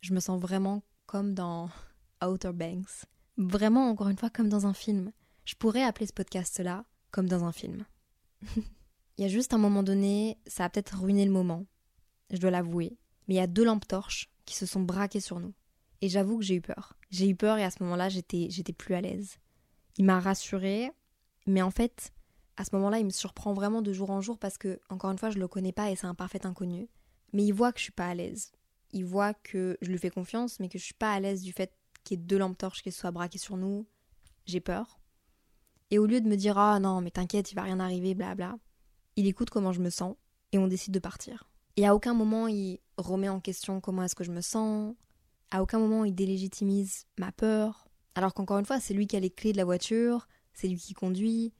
[0.00, 1.68] Je me sens vraiment comme dans
[2.24, 3.04] Outer Banks.
[3.36, 5.12] Vraiment, encore une fois, comme dans un film.
[5.44, 7.84] Je pourrais appeler ce podcast-là comme dans un film.
[8.56, 8.62] il
[9.18, 11.66] y a juste un moment donné, ça a peut-être ruiné le moment,
[12.30, 12.96] je dois l'avouer,
[13.28, 15.52] mais il y a deux lampes torches qui se sont braquées sur nous.
[16.00, 16.94] Et j'avoue que j'ai eu peur.
[17.10, 19.36] J'ai eu peur et à ce moment-là, j'étais plus à l'aise.
[19.98, 20.90] Il m'a rassurée,
[21.46, 22.12] mais en fait,
[22.56, 25.18] à ce moment-là, il me surprend vraiment de jour en jour parce que, encore une
[25.18, 26.88] fois, je le connais pas et c'est un parfait inconnu.
[27.32, 28.52] Mais il voit que je suis pas à l'aise.
[28.92, 31.52] Il voit que je lui fais confiance, mais que je suis pas à l'aise du
[31.52, 31.72] fait
[32.04, 33.86] qu'il y ait deux lampes torches qui soient braquées sur nous.
[34.46, 34.98] J'ai peur.
[35.90, 38.56] Et au lieu de me dire ah non mais t'inquiète il va rien arriver blabla,
[39.14, 40.16] il écoute comment je me sens
[40.52, 41.44] et on décide de partir.
[41.76, 44.94] Et à aucun moment il remet en question comment est-ce que je me sens,
[45.50, 47.85] à aucun moment il délégitimise ma peur,
[48.16, 50.78] alors qu'encore une fois c'est lui qui a les clés de la voiture, c'est lui
[50.78, 51.52] qui conduit,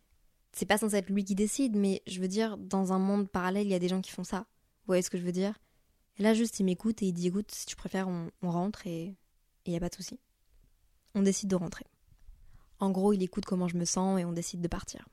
[0.52, 3.66] c'est pas censé être lui qui décide, mais je veux dire, dans un monde parallèle,
[3.66, 4.38] il y a des gens qui font ça.
[4.38, 5.52] Vous voyez ce que je veux dire?
[6.18, 9.14] Et là, juste, il m'écoute et il dit écoute, si tu préfères, on, rentre et
[9.66, 10.18] il n'y a pas de souci.
[11.14, 11.84] On décide de rentrer.
[12.78, 15.06] En gros, il écoute comment je me sens et on décide de partir.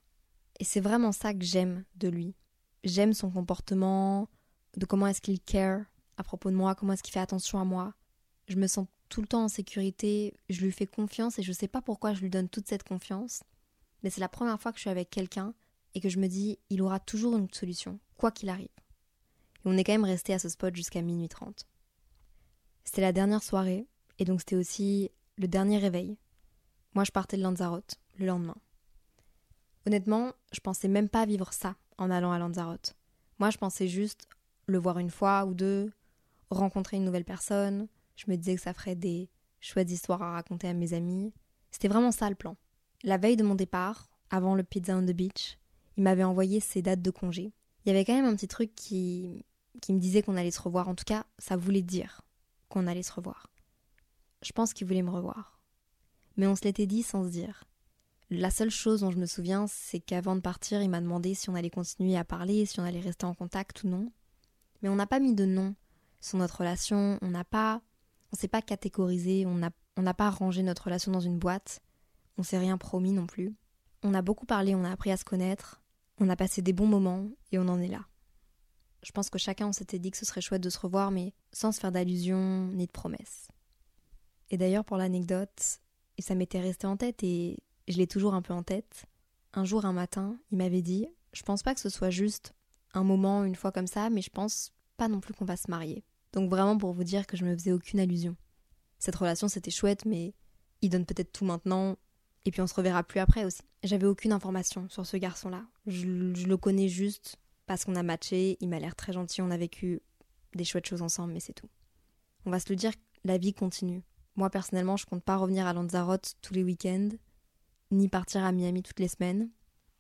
[0.61, 2.35] Et c'est vraiment ça que j'aime de lui.
[2.85, 4.29] J'aime son comportement,
[4.77, 5.81] de comment est-ce qu'il care
[6.15, 7.93] à propos de moi, comment est-ce qu'il fait attention à moi.
[8.47, 11.67] Je me sens tout le temps en sécurité, je lui fais confiance et je sais
[11.67, 13.43] pas pourquoi je lui donne toute cette confiance
[14.03, 15.53] mais c'est la première fois que je suis avec quelqu'un
[15.95, 18.67] et que je me dis, il aura toujours une solution, quoi qu'il arrive.
[18.67, 21.65] Et on est quand même resté à ce spot jusqu'à minuit 30.
[22.83, 23.87] C'était la dernière soirée,
[24.19, 26.17] et donc c'était aussi le dernier réveil.
[26.93, 28.57] Moi, je partais de Lanzarote le lendemain.
[29.87, 32.95] Honnêtement, je pensais même pas vivre ça en allant à Lanzarote.
[33.39, 34.27] Moi, je pensais juste
[34.67, 35.91] le voir une fois ou deux,
[36.49, 37.87] rencontrer une nouvelle personne.
[38.15, 41.33] Je me disais que ça ferait des chouettes histoires à raconter à mes amis.
[41.71, 42.57] C'était vraiment ça le plan.
[43.03, 45.57] La veille de mon départ, avant le Pizza on the Beach,
[45.97, 47.53] il m'avait envoyé ses dates de congé.
[47.85, 49.45] Il y avait quand même un petit truc qui,
[49.81, 50.87] qui me disait qu'on allait se revoir.
[50.87, 52.21] En tout cas, ça voulait dire
[52.69, 53.47] qu'on allait se revoir.
[54.41, 55.59] Je pense qu'il voulait me revoir.
[56.37, 57.63] Mais on se l'était dit sans se dire.
[58.29, 61.49] La seule chose dont je me souviens, c'est qu'avant de partir, il m'a demandé si
[61.49, 64.11] on allait continuer à parler, si on allait rester en contact ou non.
[64.81, 65.75] Mais on n'a pas mis de nom
[66.19, 67.81] sur notre relation, on n'a pas,
[68.33, 71.81] on s'est pas catégorisé, on n'a pas rangé notre relation dans une boîte.
[72.37, 73.55] On s'est rien promis non plus.
[74.01, 75.81] On a beaucoup parlé, on a appris à se connaître,
[76.19, 78.05] on a passé des bons moments et on en est là.
[79.03, 81.33] Je pense que chacun on s'était dit que ce serait chouette de se revoir, mais
[81.51, 83.49] sans se faire d'allusions ni de promesses.
[84.49, 85.79] Et d'ailleurs, pour l'anecdote,
[86.17, 89.05] et ça m'était resté en tête et je l'ai toujours un peu en tête,
[89.53, 92.55] un jour, un matin, il m'avait dit Je pense pas que ce soit juste
[92.93, 95.69] un moment, une fois comme ça, mais je pense pas non plus qu'on va se
[95.69, 96.03] marier.
[96.33, 98.35] Donc vraiment pour vous dire que je me faisais aucune allusion.
[98.99, 100.33] Cette relation c'était chouette, mais
[100.81, 101.95] il donne peut-être tout maintenant,
[102.45, 103.61] et puis on se reverra plus après aussi.
[103.83, 105.65] J'avais aucune information sur ce garçon-là.
[105.85, 109.57] Je, le connais juste parce qu'on a matché, il m'a l'air très gentil, on a
[109.57, 110.01] vécu
[110.53, 111.69] des chouettes choses ensemble, mais c'est tout.
[112.45, 112.91] On va se le dire,
[113.23, 114.03] la vie continue.
[114.35, 117.09] Moi personnellement, je compte pas revenir à Lanzarote tous les week-ends,
[117.91, 119.49] ni partir à Miami toutes les semaines.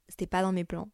[0.09, 0.89] C'était pas dans mes plans.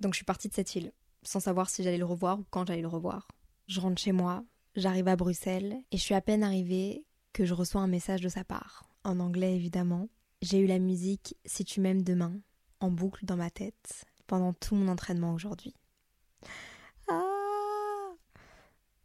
[0.00, 0.92] Donc je suis partie de cette île,
[1.22, 3.26] sans savoir si j'allais le revoir ou quand j'allais le revoir.
[3.66, 4.44] Je rentre chez moi,
[4.76, 8.28] j'arrive à Bruxelles, et je suis à peine arrivée que je reçois un message de
[8.28, 10.08] sa part, en anglais évidemment,
[10.42, 12.38] j'ai eu la musique Si tu m'aimes demain
[12.80, 15.74] en boucle dans ma tête pendant tout mon entraînement aujourd'hui.
[17.08, 18.12] Ah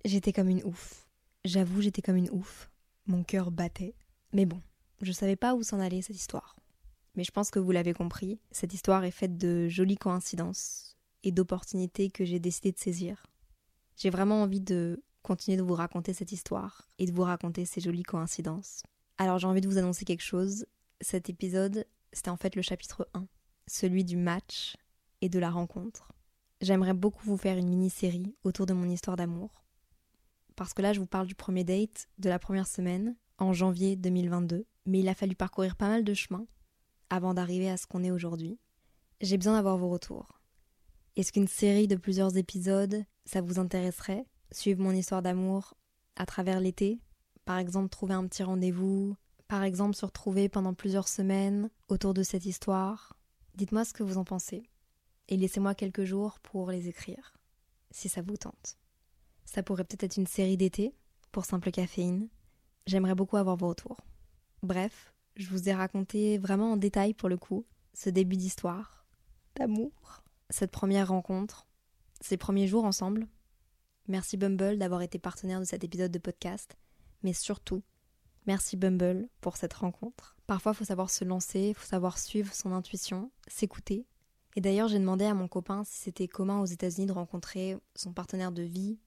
[0.03, 1.07] J'étais comme une ouf.
[1.45, 2.69] J'avoue, j'étais comme une ouf.
[3.07, 3.95] Mon cœur battait.
[4.33, 4.61] Mais bon,
[5.01, 6.57] je savais pas où s'en allait cette histoire.
[7.15, 11.31] Mais je pense que vous l'avez compris, cette histoire est faite de jolies coïncidences et
[11.31, 13.25] d'opportunités que j'ai décidé de saisir.
[13.99, 17.81] J'ai vraiment envie de continuer de vous raconter cette histoire et de vous raconter ces
[17.81, 18.81] jolies coïncidences.
[19.17, 20.65] Alors j'ai envie de vous annoncer quelque chose,
[21.01, 23.27] cet épisode, c'était en fait le chapitre 1,
[23.67, 24.77] celui du match
[25.19, 26.13] et de la rencontre.
[26.61, 29.65] J'aimerais beaucoup vous faire une mini-série autour de mon histoire d'amour.
[30.55, 33.97] Parce que là, je vous parle du premier date de la première semaine, en janvier
[33.97, 36.47] 2022, mais il a fallu parcourir pas mal de chemin
[37.09, 38.59] avant d'arriver à ce qu'on est aujourd'hui.
[39.19, 40.38] j'ai besoin d'avoir vos retours.
[41.19, 44.25] Est-ce qu'une série de plusieurs épisodes, ça vous intéresserait?
[44.53, 45.73] Suivre mon histoire d'amour
[46.15, 47.01] à travers l'été?
[47.43, 49.17] Par exemple, trouver un petit rendez-vous?
[49.49, 53.17] Par exemple, se retrouver pendant plusieurs semaines autour de cette histoire?
[53.55, 54.63] Dites-moi ce que vous en pensez.
[55.27, 57.33] Et laissez-moi quelques jours pour les écrire,
[57.91, 58.77] si ça vous tente.
[59.43, 60.95] Ça pourrait peut-être être une série d'été,
[61.33, 62.29] pour simple caféine.
[62.87, 63.99] J'aimerais beaucoup avoir vos retours.
[64.63, 69.05] Bref, je vous ai raconté vraiment en détail pour le coup ce début d'histoire,
[69.57, 70.18] d'amour,
[70.49, 71.67] cette première rencontre,
[72.21, 73.27] ces premiers jours ensemble.
[74.07, 76.77] Merci Bumble d'avoir été partenaire de cet épisode de podcast,
[77.23, 77.83] mais surtout,
[78.47, 80.35] merci Bumble pour cette rencontre.
[80.47, 84.07] Parfois, il faut savoir se lancer, il faut savoir suivre son intuition, s'écouter.
[84.55, 88.13] Et d'ailleurs, j'ai demandé à mon copain si c'était commun aux États-Unis de rencontrer son
[88.13, 88.97] partenaire de vie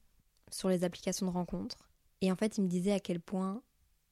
[0.51, 1.89] sur les applications de rencontres.
[2.21, 3.61] Et en fait, il me disait à quel point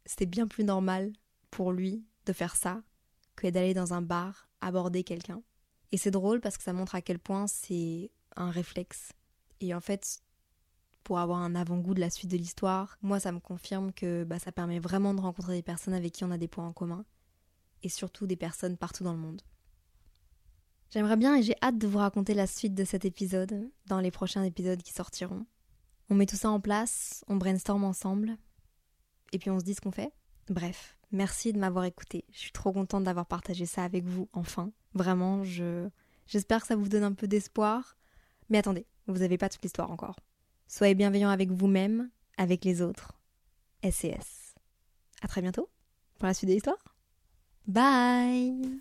[0.04, 1.12] c'était bien plus normal
[1.52, 2.82] pour lui de faire ça
[3.36, 5.42] que d'aller dans un bar aborder quelqu'un.
[5.92, 9.12] Et c'est drôle parce que ça montre à quel point c'est un réflexe.
[9.60, 10.22] Et en fait,
[11.02, 14.38] pour avoir un avant-goût de la suite de l'histoire, moi ça me confirme que bah,
[14.38, 17.04] ça permet vraiment de rencontrer des personnes avec qui on a des points en commun.
[17.82, 19.42] Et surtout des personnes partout dans le monde.
[20.90, 24.10] J'aimerais bien et j'ai hâte de vous raconter la suite de cet épisode dans les
[24.10, 25.46] prochains épisodes qui sortiront.
[26.10, 28.36] On met tout ça en place, on brainstorm ensemble,
[29.32, 30.12] et puis on se dit ce qu'on fait.
[30.48, 32.24] Bref, merci de m'avoir écouté.
[32.32, 34.72] Je suis trop contente d'avoir partagé ça avec vous, enfin.
[34.94, 35.88] Vraiment, je
[36.26, 37.96] j'espère que ça vous donne un peu d'espoir.
[38.48, 40.16] Mais attendez, vous n'avez pas toute l'histoire encore.
[40.66, 43.12] Soyez bienveillant avec vous-même, avec les autres.
[43.82, 44.54] SCS.
[45.22, 45.68] À très bientôt
[46.18, 46.96] pour la suite de l'histoire.
[47.66, 48.80] Bye